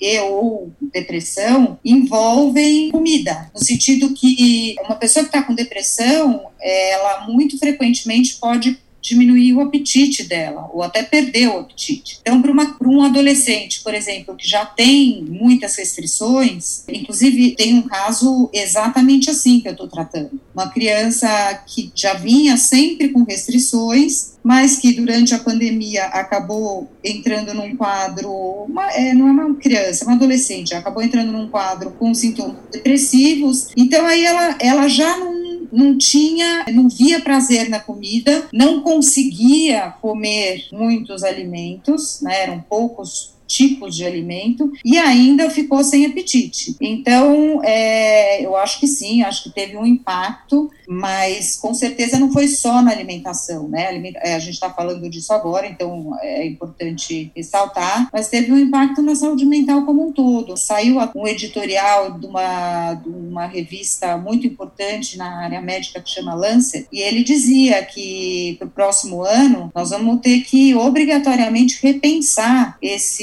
e 0.00 0.20
ou 0.20 0.70
depressão 0.92 1.78
envolvem 1.84 2.90
comida, 2.90 3.50
no 3.54 3.62
sentido 3.62 4.12
que 4.14 4.76
uma 4.84 4.96
pessoa 4.96 5.24
que 5.24 5.28
está 5.28 5.42
com 5.42 5.54
depressão, 5.54 6.46
ela 6.60 7.26
muito 7.28 7.58
frequentemente 7.58 8.36
pode 8.40 8.78
diminuir 9.00 9.54
o 9.54 9.60
apetite 9.60 10.24
dela, 10.24 10.68
ou 10.72 10.82
até 10.82 11.02
perder 11.02 11.48
o 11.48 11.58
apetite. 11.58 12.18
Então, 12.20 12.40
para 12.42 12.88
um 12.88 13.02
adolescente, 13.02 13.82
por 13.82 13.94
exemplo, 13.94 14.36
que 14.36 14.46
já 14.46 14.64
tem 14.64 15.24
muitas 15.28 15.76
restrições, 15.76 16.84
inclusive 16.88 17.52
tem 17.52 17.74
um 17.74 17.82
caso 17.82 18.50
exatamente 18.52 19.30
assim 19.30 19.60
que 19.60 19.68
eu 19.68 19.72
estou 19.72 19.88
tratando. 19.88 20.40
Uma 20.54 20.68
criança 20.68 21.28
que 21.66 21.90
já 21.94 22.14
vinha 22.14 22.56
sempre 22.56 23.08
com 23.08 23.24
restrições, 23.24 24.30
mas 24.42 24.76
que 24.76 24.92
durante 24.92 25.34
a 25.34 25.38
pandemia 25.38 26.04
acabou 26.06 26.90
entrando 27.04 27.54
num 27.54 27.76
quadro, 27.76 28.30
uma, 28.30 28.90
é, 28.92 29.12
não 29.14 29.28
é 29.28 29.32
uma 29.32 29.54
criança, 29.54 30.04
é 30.04 30.06
uma 30.06 30.16
adolescente, 30.16 30.74
acabou 30.74 31.02
entrando 31.02 31.32
num 31.32 31.48
quadro 31.48 31.90
com 31.92 32.12
sintomas 32.14 32.56
depressivos, 32.72 33.68
então 33.76 34.06
aí 34.06 34.24
ela, 34.24 34.56
ela 34.60 34.88
já 34.88 35.16
não 35.18 35.39
não 35.72 35.96
tinha, 35.96 36.64
não 36.72 36.88
via 36.88 37.20
prazer 37.20 37.68
na 37.68 37.80
comida, 37.80 38.48
não 38.52 38.80
conseguia 38.82 39.94
comer 40.00 40.66
muitos 40.72 41.22
alimentos, 41.22 42.20
né, 42.20 42.42
eram 42.42 42.60
poucos 42.60 43.32
tipos 43.50 43.96
de 43.96 44.04
alimento 44.06 44.70
e 44.84 44.96
ainda 44.96 45.50
ficou 45.50 45.82
sem 45.82 46.06
apetite. 46.06 46.76
Então, 46.80 47.60
é, 47.64 48.44
eu 48.44 48.56
acho 48.56 48.78
que 48.78 48.86
sim, 48.86 49.22
acho 49.22 49.42
que 49.42 49.50
teve 49.50 49.76
um 49.76 49.84
impacto 49.84 50.70
mas 50.90 51.54
com 51.54 51.72
certeza 51.72 52.18
não 52.18 52.32
foi 52.32 52.48
só 52.48 52.82
na 52.82 52.90
alimentação, 52.90 53.68
né? 53.68 53.96
É, 54.16 54.34
a 54.34 54.40
gente 54.40 54.54
está 54.54 54.68
falando 54.68 55.08
disso 55.08 55.32
agora, 55.32 55.64
então 55.64 56.18
é 56.20 56.44
importante 56.44 57.30
ressaltar, 57.36 58.08
mas 58.12 58.26
teve 58.26 58.52
um 58.52 58.58
impacto 58.58 59.00
na 59.00 59.14
saúde 59.14 59.46
mental 59.46 59.84
como 59.84 60.08
um 60.08 60.12
todo. 60.12 60.56
Saiu 60.56 60.96
um 61.14 61.28
editorial 61.28 62.18
de 62.18 62.26
uma, 62.26 62.94
de 62.94 63.08
uma 63.08 63.46
revista 63.46 64.18
muito 64.18 64.48
importante 64.48 65.16
na 65.16 65.44
área 65.44 65.60
médica 65.60 66.00
que 66.00 66.10
chama 66.10 66.34
Lancet, 66.34 66.88
e 66.92 67.00
ele 67.00 67.22
dizia 67.22 67.84
que 67.84 68.56
para 68.58 68.66
o 68.66 68.70
próximo 68.70 69.22
ano 69.22 69.70
nós 69.72 69.90
vamos 69.90 70.20
ter 70.20 70.40
que 70.40 70.74
obrigatoriamente 70.74 71.78
repensar 71.80 72.76
esse 72.82 73.22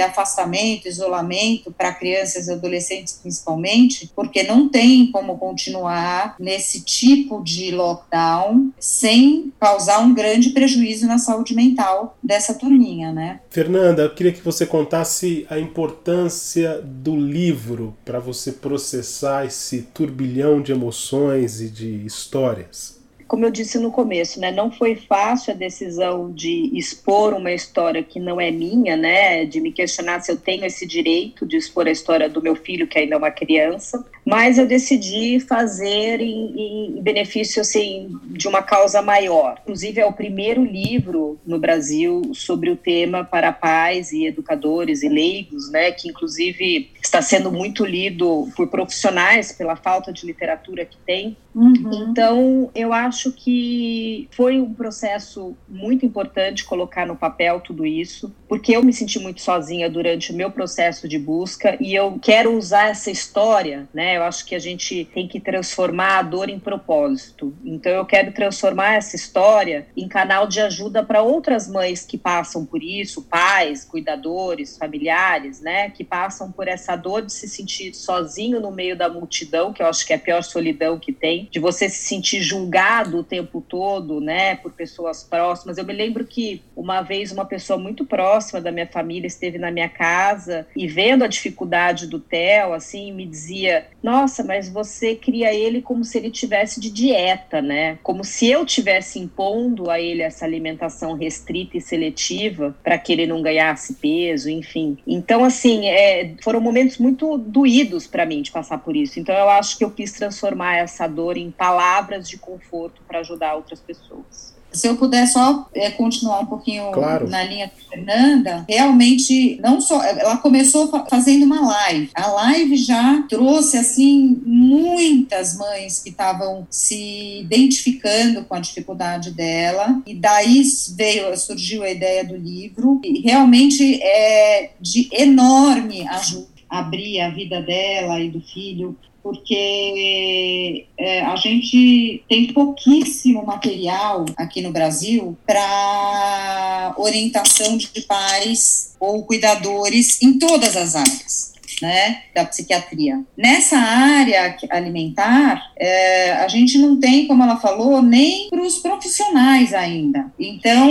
afastamento, 0.00 0.88
isolamento 0.88 1.72
para 1.72 1.94
crianças 1.94 2.48
e 2.48 2.52
adolescentes 2.52 3.18
principalmente, 3.20 4.10
porque 4.14 4.42
não 4.42 4.68
tem 4.68 5.10
como 5.10 5.38
continuar 5.38 6.36
nesse 6.38 6.82
tipo 6.82 7.42
de 7.42 7.70
lockdown 7.70 8.70
sem 8.78 9.52
causar 9.60 10.00
um 10.00 10.14
grande 10.14 10.50
prejuízo 10.50 11.06
na 11.06 11.18
saúde 11.18 11.54
mental 11.54 12.16
dessa 12.22 12.54
turminha, 12.54 13.12
né? 13.12 13.40
Fernanda, 13.50 14.02
eu 14.02 14.14
queria 14.14 14.32
que 14.32 14.42
você 14.42 14.66
contasse 14.66 15.46
a 15.48 15.58
importância 15.58 16.80
do 16.82 17.16
livro 17.16 17.96
para 18.04 18.18
você 18.18 18.52
processar 18.52 19.46
esse 19.46 19.82
turbilhão 19.82 20.60
de 20.60 20.72
emoções 20.72 21.60
e 21.60 21.68
de 21.68 22.04
histórias. 22.04 22.95
Como 23.26 23.44
eu 23.44 23.50
disse 23.50 23.78
no 23.78 23.90
começo, 23.90 24.40
né, 24.40 24.50
não 24.52 24.70
foi 24.70 24.94
fácil 24.94 25.52
a 25.52 25.56
decisão 25.56 26.32
de 26.32 26.70
expor 26.76 27.34
uma 27.34 27.52
história 27.52 28.02
que 28.02 28.20
não 28.20 28.40
é 28.40 28.50
minha, 28.50 28.96
né, 28.96 29.44
de 29.44 29.60
me 29.60 29.72
questionar 29.72 30.20
se 30.20 30.30
eu 30.30 30.36
tenho 30.36 30.64
esse 30.64 30.86
direito 30.86 31.46
de 31.46 31.56
expor 31.56 31.86
a 31.86 31.90
história 31.90 32.28
do 32.28 32.42
meu 32.42 32.54
filho, 32.54 32.86
que 32.86 32.98
ainda 32.98 33.14
é 33.14 33.18
uma 33.18 33.30
criança, 33.30 34.04
mas 34.24 34.58
eu 34.58 34.66
decidi 34.66 35.40
fazer 35.40 36.20
em, 36.20 36.96
em 36.96 37.02
benefício, 37.02 37.60
assim, 37.60 38.08
de 38.24 38.48
uma 38.48 38.62
causa 38.62 39.00
maior. 39.02 39.58
Inclusive, 39.62 40.00
é 40.00 40.06
o 40.06 40.12
primeiro 40.12 40.64
livro 40.64 41.38
no 41.46 41.58
Brasil 41.58 42.30
sobre 42.34 42.70
o 42.70 42.76
tema 42.76 43.24
para 43.24 43.52
pais 43.52 44.12
e 44.12 44.26
educadores 44.26 45.02
e 45.02 45.08
leigos, 45.08 45.70
né, 45.70 45.90
que 45.92 46.08
inclusive 46.08 46.90
está 47.02 47.20
sendo 47.22 47.50
muito 47.50 47.84
lido 47.84 48.48
por 48.56 48.68
profissionais 48.68 49.52
pela 49.52 49.76
falta 49.76 50.12
de 50.12 50.26
literatura 50.26 50.84
que 50.84 50.96
tem. 50.98 51.36
Uhum. 51.56 52.10
Então, 52.10 52.70
eu 52.74 52.92
acho 52.92 53.32
que 53.32 54.28
foi 54.30 54.60
um 54.60 54.74
processo 54.74 55.56
muito 55.66 56.04
importante 56.04 56.62
colocar 56.62 57.06
no 57.06 57.16
papel 57.16 57.60
tudo 57.60 57.86
isso, 57.86 58.30
porque 58.46 58.76
eu 58.76 58.82
me 58.82 58.92
senti 58.92 59.18
muito 59.18 59.40
sozinha 59.40 59.88
durante 59.88 60.32
o 60.32 60.36
meu 60.36 60.50
processo 60.50 61.08
de 61.08 61.18
busca 61.18 61.74
e 61.80 61.94
eu 61.94 62.18
quero 62.20 62.54
usar 62.54 62.90
essa 62.90 63.10
história, 63.10 63.88
né? 63.94 64.18
Eu 64.18 64.24
acho 64.24 64.44
que 64.44 64.54
a 64.54 64.58
gente 64.58 65.06
tem 65.14 65.26
que 65.26 65.40
transformar 65.40 66.18
a 66.18 66.22
dor 66.22 66.50
em 66.50 66.58
propósito. 66.58 67.54
Então, 67.64 67.90
eu 67.90 68.04
quero 68.04 68.32
transformar 68.32 68.96
essa 68.96 69.16
história 69.16 69.86
em 69.96 70.06
canal 70.06 70.46
de 70.46 70.60
ajuda 70.60 71.02
para 71.02 71.22
outras 71.22 71.66
mães 71.66 72.04
que 72.04 72.18
passam 72.18 72.66
por 72.66 72.82
isso, 72.82 73.22
pais, 73.22 73.82
cuidadores, 73.82 74.76
familiares, 74.76 75.62
né? 75.62 75.88
Que 75.88 76.04
passam 76.04 76.52
por 76.52 76.68
essa 76.68 76.94
dor 76.96 77.22
de 77.22 77.32
se 77.32 77.48
sentir 77.48 77.94
sozinho 77.94 78.60
no 78.60 78.70
meio 78.70 78.94
da 78.94 79.08
multidão, 79.08 79.72
que 79.72 79.82
eu 79.82 79.86
acho 79.86 80.06
que 80.06 80.12
é 80.12 80.16
a 80.16 80.18
pior 80.18 80.42
solidão 80.42 80.98
que 80.98 81.14
tem, 81.14 81.45
de 81.50 81.58
você 81.58 81.88
se 81.88 82.04
sentir 82.04 82.42
julgado 82.42 83.18
o 83.18 83.24
tempo 83.24 83.60
todo, 83.60 84.20
né, 84.20 84.56
por 84.56 84.72
pessoas 84.72 85.22
próximas. 85.22 85.78
Eu 85.78 85.84
me 85.84 85.92
lembro 85.92 86.24
que 86.24 86.62
uma 86.74 87.02
vez 87.02 87.32
uma 87.32 87.44
pessoa 87.44 87.78
muito 87.78 88.04
próxima 88.04 88.60
da 88.60 88.72
minha 88.72 88.86
família 88.86 89.26
esteve 89.26 89.58
na 89.58 89.70
minha 89.70 89.88
casa 89.88 90.66
e 90.76 90.86
vendo 90.86 91.24
a 91.24 91.28
dificuldade 91.28 92.06
do 92.06 92.18
Theo, 92.18 92.72
assim, 92.72 93.12
me 93.12 93.26
dizia: 93.26 93.86
"Nossa, 94.02 94.42
mas 94.42 94.68
você 94.68 95.14
cria 95.14 95.54
ele 95.54 95.82
como 95.82 96.04
se 96.04 96.18
ele 96.18 96.30
tivesse 96.30 96.80
de 96.80 96.90
dieta, 96.90 97.60
né? 97.62 97.98
Como 98.02 98.24
se 98.24 98.48
eu 98.48 98.64
tivesse 98.64 99.18
impondo 99.18 99.90
a 99.90 100.00
ele 100.00 100.22
essa 100.22 100.44
alimentação 100.44 101.14
restrita 101.14 101.76
e 101.76 101.80
seletiva 101.80 102.76
para 102.82 102.98
que 102.98 103.12
ele 103.12 103.26
não 103.26 103.42
ganhasse 103.42 103.94
peso, 103.94 104.48
enfim. 104.50 104.98
Então, 105.06 105.44
assim, 105.44 105.86
é, 105.86 106.34
foram 106.42 106.60
momentos 106.60 106.98
muito 106.98 107.38
doídos 107.38 108.06
para 108.06 108.26
mim 108.26 108.42
de 108.42 108.50
passar 108.50 108.78
por 108.78 108.96
isso. 108.96 109.18
Então 109.18 109.34
eu 109.34 109.48
acho 109.48 109.76
que 109.78 109.84
eu 109.84 109.90
quis 109.90 110.12
transformar 110.12 110.76
essa 110.76 111.06
dor 111.06 111.35
em 111.36 111.50
palavras 111.50 112.28
de 112.28 112.38
conforto 112.38 113.02
para 113.06 113.20
ajudar 113.20 113.54
outras 113.54 113.80
pessoas. 113.80 114.56
Se 114.72 114.86
eu 114.86 114.96
puder 114.96 115.26
só 115.26 115.66
é, 115.72 115.90
continuar 115.90 116.40
um 116.40 116.46
pouquinho 116.46 116.90
claro. 116.92 117.26
na 117.28 117.42
linha 117.42 117.66
da 117.66 117.88
Fernanda, 117.88 118.64
realmente, 118.68 119.58
não 119.62 119.80
só. 119.80 120.02
Ela 120.02 120.36
começou 120.36 120.90
fazendo 121.08 121.44
uma 121.44 121.66
live. 121.66 122.10
A 122.14 122.26
live 122.26 122.76
já 122.76 123.22
trouxe, 123.22 123.78
assim, 123.78 124.38
muitas 124.44 125.56
mães 125.56 126.02
que 126.02 126.10
estavam 126.10 126.66
se 126.68 127.40
identificando 127.40 128.44
com 128.44 128.54
a 128.54 128.60
dificuldade 128.60 129.30
dela, 129.30 130.02
e 130.06 130.14
daí 130.14 130.62
veio, 130.94 131.34
surgiu 131.38 131.82
a 131.82 131.90
ideia 131.90 132.22
do 132.22 132.36
livro, 132.36 133.00
e 133.02 133.20
realmente 133.20 134.02
é 134.02 134.72
de 134.78 135.08
enorme 135.10 136.06
ajuda 136.06 136.56
abrir 136.68 137.20
a 137.20 137.30
vida 137.30 137.62
dela 137.62 138.20
e 138.20 138.28
do 138.28 138.40
filho, 138.40 138.96
porque 139.26 140.86
é, 140.96 141.20
a 141.22 141.34
gente 141.34 142.22
tem 142.28 142.52
pouquíssimo 142.52 143.44
material 143.44 144.24
aqui 144.36 144.62
no 144.62 144.70
Brasil 144.70 145.36
para 145.44 146.94
orientação 146.96 147.76
de 147.76 147.88
pais 148.02 148.94
ou 149.00 149.24
cuidadores 149.24 150.22
em 150.22 150.38
todas 150.38 150.76
as 150.76 150.94
áreas 150.94 151.55
né, 151.80 152.22
da 152.34 152.44
psiquiatria. 152.44 153.22
Nessa 153.36 153.76
área 153.76 154.56
alimentar, 154.70 155.72
é, 155.78 156.32
a 156.32 156.48
gente 156.48 156.78
não 156.78 156.98
tem, 156.98 157.26
como 157.26 157.42
ela 157.42 157.56
falou, 157.56 158.02
nem 158.02 158.48
para 158.48 158.62
os 158.62 158.78
profissionais 158.78 159.74
ainda. 159.74 160.32
Então, 160.38 160.88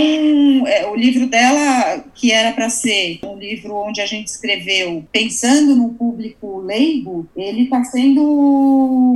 é, 0.66 0.86
o 0.88 0.94
livro 0.94 1.26
dela, 1.26 2.04
que 2.14 2.32
era 2.32 2.52
para 2.52 2.68
ser 2.68 3.20
um 3.24 3.36
livro 3.36 3.74
onde 3.74 4.00
a 4.00 4.06
gente 4.06 4.28
escreveu 4.28 5.04
pensando 5.12 5.74
no 5.74 5.90
público 5.90 6.58
leigo, 6.58 7.28
ele 7.36 7.64
está 7.64 7.82
sendo 7.84 8.22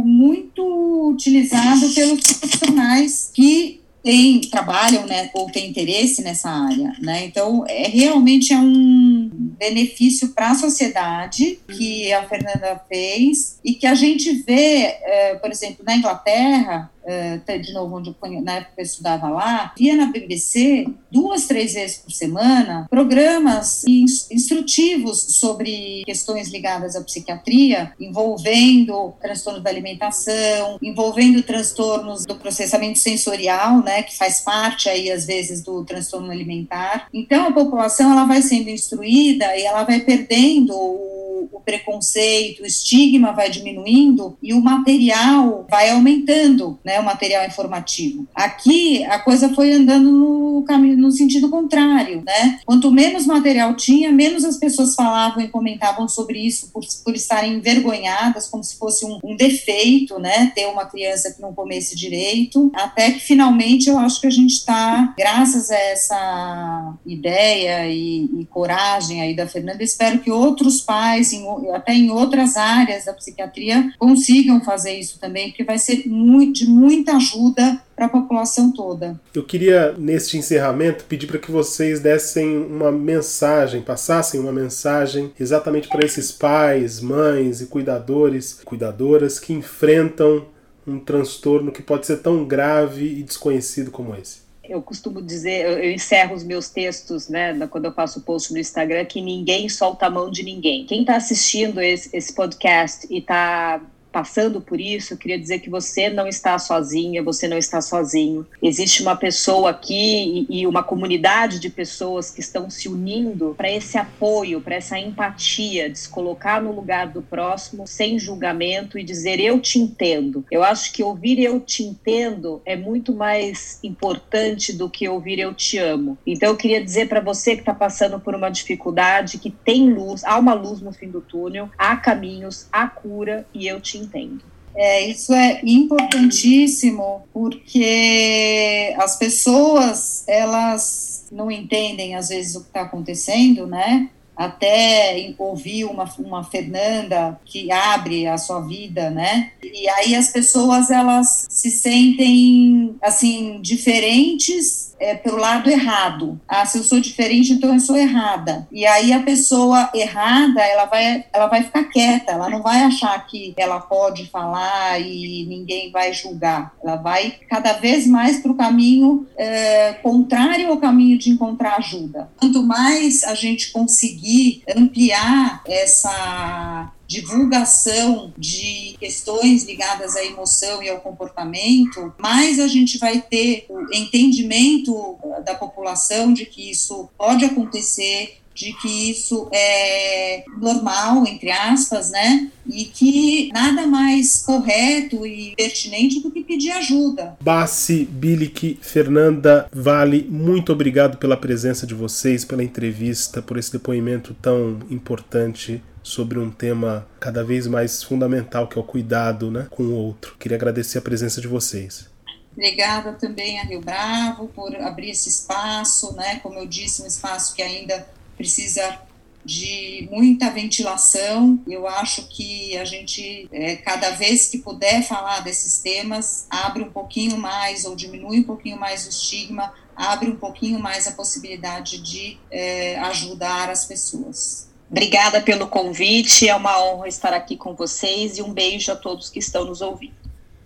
muito 0.04 1.10
utilizado 1.10 1.88
pelos 1.94 2.20
profissionais 2.20 3.30
que 3.34 3.79
tem, 4.02 4.40
trabalham 4.42 5.06
né, 5.06 5.30
ou 5.34 5.50
têm 5.50 5.68
interesse 5.68 6.22
nessa 6.22 6.50
área. 6.50 6.92
Né? 7.00 7.24
Então, 7.24 7.64
é, 7.68 7.88
realmente 7.88 8.52
é 8.52 8.58
um 8.58 9.30
benefício 9.32 10.28
para 10.28 10.50
a 10.50 10.54
sociedade 10.54 11.58
que 11.76 12.12
a 12.12 12.26
Fernanda 12.26 12.80
fez 12.88 13.58
e 13.64 13.74
que 13.74 13.86
a 13.86 13.94
gente 13.94 14.32
vê, 14.42 14.96
é, 15.02 15.34
por 15.34 15.50
exemplo, 15.50 15.84
na 15.84 15.96
Inglaterra, 15.96 16.90
uh, 17.04 17.58
de 17.60 17.72
novo, 17.72 17.96
onde 17.96 18.10
eu, 18.10 18.42
na 18.42 18.56
época 18.56 18.74
eu 18.78 18.84
estudava 18.84 19.28
lá, 19.28 19.72
via 19.76 19.96
na 19.96 20.06
BBC 20.06 20.86
duas, 21.10 21.46
três 21.46 21.74
vezes 21.74 21.98
por 21.98 22.12
semana 22.12 22.86
programas 22.88 23.84
instrutivos 24.30 25.20
sobre 25.36 26.02
questões 26.04 26.48
ligadas 26.48 26.96
à 26.96 27.02
psiquiatria, 27.02 27.92
envolvendo 28.00 29.14
transtornos 29.20 29.62
da 29.62 29.70
alimentação, 29.70 30.78
envolvendo 30.82 31.42
transtornos 31.42 32.24
do 32.24 32.36
processamento 32.36 32.98
sensorial, 32.98 33.82
né, 33.82 34.02
que 34.02 34.16
faz 34.16 34.40
parte 34.40 34.88
aí 34.88 35.10
às 35.10 35.26
vezes 35.26 35.62
do 35.62 35.84
transtorno 35.84 36.30
alimentar. 36.30 37.08
Então 37.12 37.48
a 37.48 37.52
população 37.52 38.12
ela 38.12 38.24
vai 38.24 38.42
sendo 38.42 38.70
instruída 38.70 39.56
e 39.56 39.62
ela 39.62 39.84
vai 39.84 40.00
perdendo 40.00 40.74
o 40.74 41.19
preconceito, 41.60 42.62
o 42.62 42.66
estigma 42.66 43.32
vai 43.32 43.50
diminuindo 43.50 44.36
e 44.42 44.52
o 44.52 44.60
material 44.60 45.66
vai 45.68 45.90
aumentando, 45.90 46.78
né, 46.84 47.00
o 47.00 47.04
material 47.04 47.46
informativo. 47.46 48.26
Aqui 48.34 49.04
a 49.04 49.18
coisa 49.18 49.48
foi 49.54 49.72
andando 49.72 50.10
no 50.10 50.62
caminho 50.62 50.96
no 50.96 51.10
sentido 51.10 51.48
contrário, 51.48 52.22
né? 52.24 52.60
Quanto 52.64 52.90
menos 52.90 53.26
material 53.26 53.74
tinha, 53.74 54.12
menos 54.12 54.44
as 54.44 54.56
pessoas 54.56 54.94
falavam 54.94 55.42
e 55.42 55.48
comentavam 55.48 56.08
sobre 56.08 56.38
isso 56.38 56.70
por, 56.72 56.82
por 57.04 57.14
estarem 57.14 57.54
envergonhadas, 57.54 58.48
como 58.48 58.62
se 58.62 58.76
fosse 58.76 59.04
um, 59.04 59.18
um 59.24 59.36
defeito, 59.36 60.18
né, 60.18 60.52
ter 60.54 60.66
uma 60.66 60.86
criança 60.86 61.32
que 61.32 61.40
não 61.40 61.54
comesse 61.54 61.96
direito, 61.96 62.70
até 62.74 63.10
que 63.12 63.20
finalmente 63.20 63.88
eu 63.88 63.98
acho 63.98 64.20
que 64.20 64.26
a 64.26 64.30
gente 64.30 64.54
está, 64.54 65.14
graças 65.16 65.70
a 65.70 65.78
essa 65.78 66.94
ideia 67.06 67.88
e, 67.88 68.24
e 68.40 68.44
coragem 68.46 69.20
aí 69.20 69.34
da 69.34 69.46
Fernanda, 69.46 69.82
espero 69.82 70.18
que 70.18 70.30
outros 70.30 70.80
pais 70.80 71.32
em 71.32 71.44
até 71.74 71.92
em 71.92 72.10
outras 72.10 72.56
áreas 72.56 73.04
da 73.04 73.12
psiquiatria, 73.12 73.92
consigam 73.98 74.60
fazer 74.60 74.94
isso 74.94 75.18
também, 75.18 75.48
porque 75.48 75.64
vai 75.64 75.78
ser 75.78 76.06
muito, 76.06 76.60
de 76.60 76.66
muita 76.68 77.16
ajuda 77.16 77.80
para 77.94 78.06
a 78.06 78.08
população 78.08 78.72
toda. 78.72 79.20
Eu 79.34 79.44
queria, 79.44 79.92
neste 79.98 80.38
encerramento, 80.38 81.04
pedir 81.04 81.26
para 81.26 81.38
que 81.38 81.50
vocês 81.50 82.00
dessem 82.00 82.56
uma 82.56 82.90
mensagem, 82.90 83.82
passassem 83.82 84.40
uma 84.40 84.52
mensagem 84.52 85.32
exatamente 85.38 85.88
para 85.88 86.04
esses 86.04 86.32
pais, 86.32 87.00
mães 87.00 87.60
e 87.60 87.66
cuidadores, 87.66 88.60
cuidadoras 88.64 89.38
que 89.38 89.52
enfrentam 89.52 90.46
um 90.86 90.98
transtorno 90.98 91.70
que 91.70 91.82
pode 91.82 92.06
ser 92.06 92.18
tão 92.18 92.44
grave 92.44 93.04
e 93.04 93.22
desconhecido 93.22 93.90
como 93.90 94.14
esse 94.14 94.49
eu 94.70 94.80
costumo 94.80 95.20
dizer, 95.20 95.66
eu, 95.66 95.90
encerro 95.90 96.34
os 96.34 96.44
meus 96.44 96.68
textos, 96.68 97.28
né, 97.28 97.66
quando 97.66 97.86
eu 97.86 97.92
faço 97.92 98.20
post 98.20 98.52
no 98.52 98.58
Instagram, 98.58 99.04
que 99.04 99.20
ninguém 99.20 99.68
solta 99.68 100.06
a 100.06 100.10
mão 100.10 100.30
de 100.30 100.44
ninguém. 100.44 100.86
Quem 100.86 101.00
está 101.00 101.16
assistindo 101.16 101.80
esse, 101.80 102.16
esse 102.16 102.32
podcast 102.32 103.06
e 103.10 103.18
está 103.18 103.80
passando 104.12 104.60
por 104.60 104.80
isso, 104.80 105.14
eu 105.14 105.18
queria 105.18 105.38
dizer 105.38 105.60
que 105.60 105.70
você 105.70 106.08
não 106.08 106.26
está 106.26 106.58
sozinha, 106.58 107.22
você 107.22 107.46
não 107.48 107.56
está 107.56 107.80
sozinho. 107.80 108.46
Existe 108.62 109.02
uma 109.02 109.16
pessoa 109.16 109.70
aqui 109.70 110.46
e, 110.48 110.60
e 110.60 110.66
uma 110.66 110.82
comunidade 110.82 111.58
de 111.58 111.70
pessoas 111.70 112.30
que 112.30 112.40
estão 112.40 112.68
se 112.68 112.88
unindo 112.88 113.54
para 113.56 113.70
esse 113.70 113.96
apoio, 113.96 114.60
para 114.60 114.76
essa 114.76 114.98
empatia, 114.98 115.88
de 115.88 115.98
se 115.98 116.08
colocar 116.08 116.60
no 116.60 116.72
lugar 116.72 117.08
do 117.08 117.22
próximo 117.22 117.86
sem 117.86 118.18
julgamento 118.18 118.98
e 118.98 119.04
dizer 119.04 119.40
eu 119.40 119.60
te 119.60 119.78
entendo. 119.78 120.44
Eu 120.50 120.62
acho 120.62 120.92
que 120.92 121.02
ouvir 121.02 121.38
eu 121.38 121.60
te 121.60 121.82
entendo 121.82 122.60
é 122.64 122.76
muito 122.76 123.14
mais 123.14 123.78
importante 123.82 124.72
do 124.72 124.90
que 124.90 125.08
ouvir 125.08 125.38
eu 125.38 125.54
te 125.54 125.78
amo. 125.78 126.18
Então 126.26 126.50
eu 126.50 126.56
queria 126.56 126.82
dizer 126.82 127.08
para 127.08 127.20
você 127.20 127.54
que 127.54 127.62
está 127.62 127.74
passando 127.74 128.18
por 128.18 128.34
uma 128.34 128.50
dificuldade 128.50 129.38
que 129.38 129.50
tem 129.50 129.92
luz, 129.92 130.24
há 130.24 130.38
uma 130.38 130.54
luz 130.54 130.80
no 130.80 130.92
fim 130.92 131.08
do 131.08 131.20
túnel, 131.20 131.70
há 131.78 131.96
caminhos, 131.96 132.66
há 132.72 132.86
cura 132.88 133.46
e 133.54 133.66
eu 133.66 133.80
te 133.80 133.99
entendo. 134.00 134.42
É, 134.74 135.06
isso 135.08 135.32
é 135.32 135.60
importantíssimo 135.64 137.22
porque 137.32 138.94
as 138.98 139.18
pessoas 139.18 140.24
elas 140.28 141.26
não 141.30 141.50
entendem 141.50 142.14
às 142.14 142.28
vezes 142.28 142.54
o 142.54 142.60
que 142.60 142.68
está 142.68 142.82
acontecendo, 142.82 143.66
né? 143.66 144.08
Até 144.40 145.34
ouvir 145.36 145.84
uma, 145.84 146.04
uma 146.18 146.42
Fernanda 146.42 147.38
que 147.44 147.70
abre 147.70 148.26
a 148.26 148.38
sua 148.38 148.60
vida, 148.60 149.10
né? 149.10 149.50
E 149.62 149.86
aí 149.90 150.14
as 150.14 150.28
pessoas 150.28 150.90
elas 150.90 151.46
se 151.50 151.70
sentem 151.70 152.96
assim 153.02 153.60
diferentes 153.60 154.94
é, 154.98 155.14
pelo 155.14 155.36
lado 155.36 155.68
errado. 155.68 156.40
Ah, 156.48 156.64
se 156.64 156.78
eu 156.78 156.84
sou 156.84 157.00
diferente, 157.00 157.52
então 157.52 157.74
eu 157.74 157.80
sou 157.80 157.96
errada. 157.96 158.66
E 158.72 158.86
aí 158.86 159.12
a 159.12 159.20
pessoa 159.20 159.90
errada, 159.94 160.60
ela 160.62 160.86
vai, 160.86 161.24
ela 161.32 161.46
vai 161.46 161.62
ficar 161.62 161.84
quieta, 161.84 162.32
ela 162.32 162.48
não 162.48 162.62
vai 162.62 162.82
achar 162.82 163.26
que 163.26 163.54
ela 163.56 163.80
pode 163.80 164.26
falar 164.26 165.00
e 165.00 165.46
ninguém 165.48 165.90
vai 165.90 166.12
julgar. 166.12 166.74
Ela 166.82 166.96
vai 166.96 167.34
cada 167.48 167.74
vez 167.74 168.06
mais 168.06 168.40
para 168.40 168.52
o 168.52 168.56
caminho 168.56 169.26
é, 169.36 169.94
contrário 170.02 170.68
ao 170.68 170.78
caminho 170.78 171.18
de 171.18 171.30
encontrar 171.30 171.76
ajuda. 171.76 172.30
Quanto 172.38 172.62
mais 172.62 173.24
a 173.24 173.34
gente 173.34 173.70
conseguir 173.72 174.29
ampliar 174.76 175.62
essa 175.66 176.92
divulgação 177.06 178.32
de 178.38 178.96
questões 179.00 179.64
ligadas 179.64 180.14
à 180.14 180.24
emoção 180.24 180.80
e 180.80 180.88
ao 180.88 181.00
comportamento, 181.00 182.12
mais 182.16 182.60
a 182.60 182.68
gente 182.68 182.98
vai 182.98 183.20
ter 183.20 183.66
o 183.68 183.92
entendimento 183.92 185.18
da 185.44 185.54
população 185.54 186.32
de 186.32 186.46
que 186.46 186.70
isso 186.70 187.08
pode 187.18 187.44
acontecer, 187.44 188.38
de 188.60 188.74
que 188.74 189.10
isso 189.10 189.48
é 189.52 190.44
normal, 190.58 191.26
entre 191.26 191.50
aspas, 191.50 192.10
né? 192.10 192.50
E 192.66 192.84
que 192.84 193.50
nada 193.54 193.86
mais 193.86 194.42
correto 194.42 195.26
e 195.26 195.54
pertinente 195.56 196.20
do 196.20 196.30
que 196.30 196.44
pedir 196.44 196.70
ajuda. 196.72 197.36
Bassi, 197.40 198.04
Bilic, 198.04 198.78
Fernanda, 198.82 199.66
Vale, 199.72 200.26
muito 200.30 200.72
obrigado 200.72 201.16
pela 201.16 201.38
presença 201.38 201.86
de 201.86 201.94
vocês, 201.94 202.44
pela 202.44 202.62
entrevista, 202.62 203.40
por 203.40 203.56
esse 203.56 203.72
depoimento 203.72 204.34
tão 204.34 204.80
importante 204.90 205.82
sobre 206.02 206.38
um 206.38 206.50
tema 206.50 207.06
cada 207.18 207.42
vez 207.42 207.66
mais 207.66 208.02
fundamental, 208.02 208.68
que 208.68 208.78
é 208.78 208.80
o 208.80 208.84
cuidado 208.84 209.50
né, 209.50 209.68
com 209.70 209.84
o 209.84 209.94
outro. 209.94 210.36
Queria 210.38 210.56
agradecer 210.56 210.98
a 210.98 211.02
presença 211.02 211.40
de 211.40 211.48
vocês. 211.48 212.10
Obrigada 212.52 213.12
também 213.14 213.58
a 213.58 213.62
Rio 213.62 213.80
Bravo 213.80 214.48
por 214.48 214.74
abrir 214.76 215.10
esse 215.10 215.28
espaço, 215.28 216.14
né? 216.14 216.40
Como 216.42 216.58
eu 216.58 216.66
disse, 216.66 217.02
um 217.02 217.06
espaço 217.06 217.54
que 217.54 217.62
ainda 217.62 218.06
precisa 218.40 218.98
de 219.44 220.08
muita 220.10 220.50
ventilação. 220.50 221.60
Eu 221.68 221.86
acho 221.86 222.26
que 222.28 222.74
a 222.78 222.86
gente, 222.86 223.46
é, 223.52 223.76
cada 223.76 224.12
vez 224.12 224.48
que 224.48 224.58
puder 224.58 225.02
falar 225.06 225.40
desses 225.40 225.78
temas, 225.82 226.46
abre 226.48 226.82
um 226.82 226.90
pouquinho 226.90 227.36
mais 227.36 227.84
ou 227.84 227.94
diminui 227.94 228.40
um 228.40 228.44
pouquinho 228.44 228.80
mais 228.80 229.04
o 229.04 229.10
estigma, 229.10 229.74
abre 229.94 230.30
um 230.30 230.36
pouquinho 230.36 230.78
mais 230.80 231.06
a 231.06 231.12
possibilidade 231.12 231.98
de 231.98 232.38
é, 232.50 232.98
ajudar 233.00 233.68
as 233.68 233.84
pessoas. 233.84 234.70
Obrigada 234.90 235.42
pelo 235.42 235.68
convite, 235.68 236.48
é 236.48 236.56
uma 236.56 236.82
honra 236.82 237.08
estar 237.08 237.34
aqui 237.34 237.56
com 237.56 237.74
vocês 237.74 238.38
e 238.38 238.42
um 238.42 238.52
beijo 238.52 238.90
a 238.90 238.96
todos 238.96 239.28
que 239.28 239.38
estão 239.38 239.66
nos 239.66 239.82
ouvindo. 239.82 240.14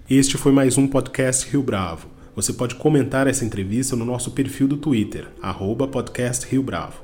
Este 0.08 0.38
foi 0.38 0.52
mais 0.52 0.78
um 0.78 0.86
podcast 0.86 1.50
Rio 1.50 1.62
Bravo. 1.62 2.08
Você 2.36 2.52
pode 2.52 2.76
comentar 2.76 3.26
essa 3.26 3.44
entrevista 3.44 3.94
no 3.94 4.04
nosso 4.04 4.30
perfil 4.30 4.66
do 4.66 4.76
Twitter, 4.76 5.28
arroba 5.42 5.86
podcast 5.86 6.46
Rio 6.46 6.62
Bravo, 6.62 7.03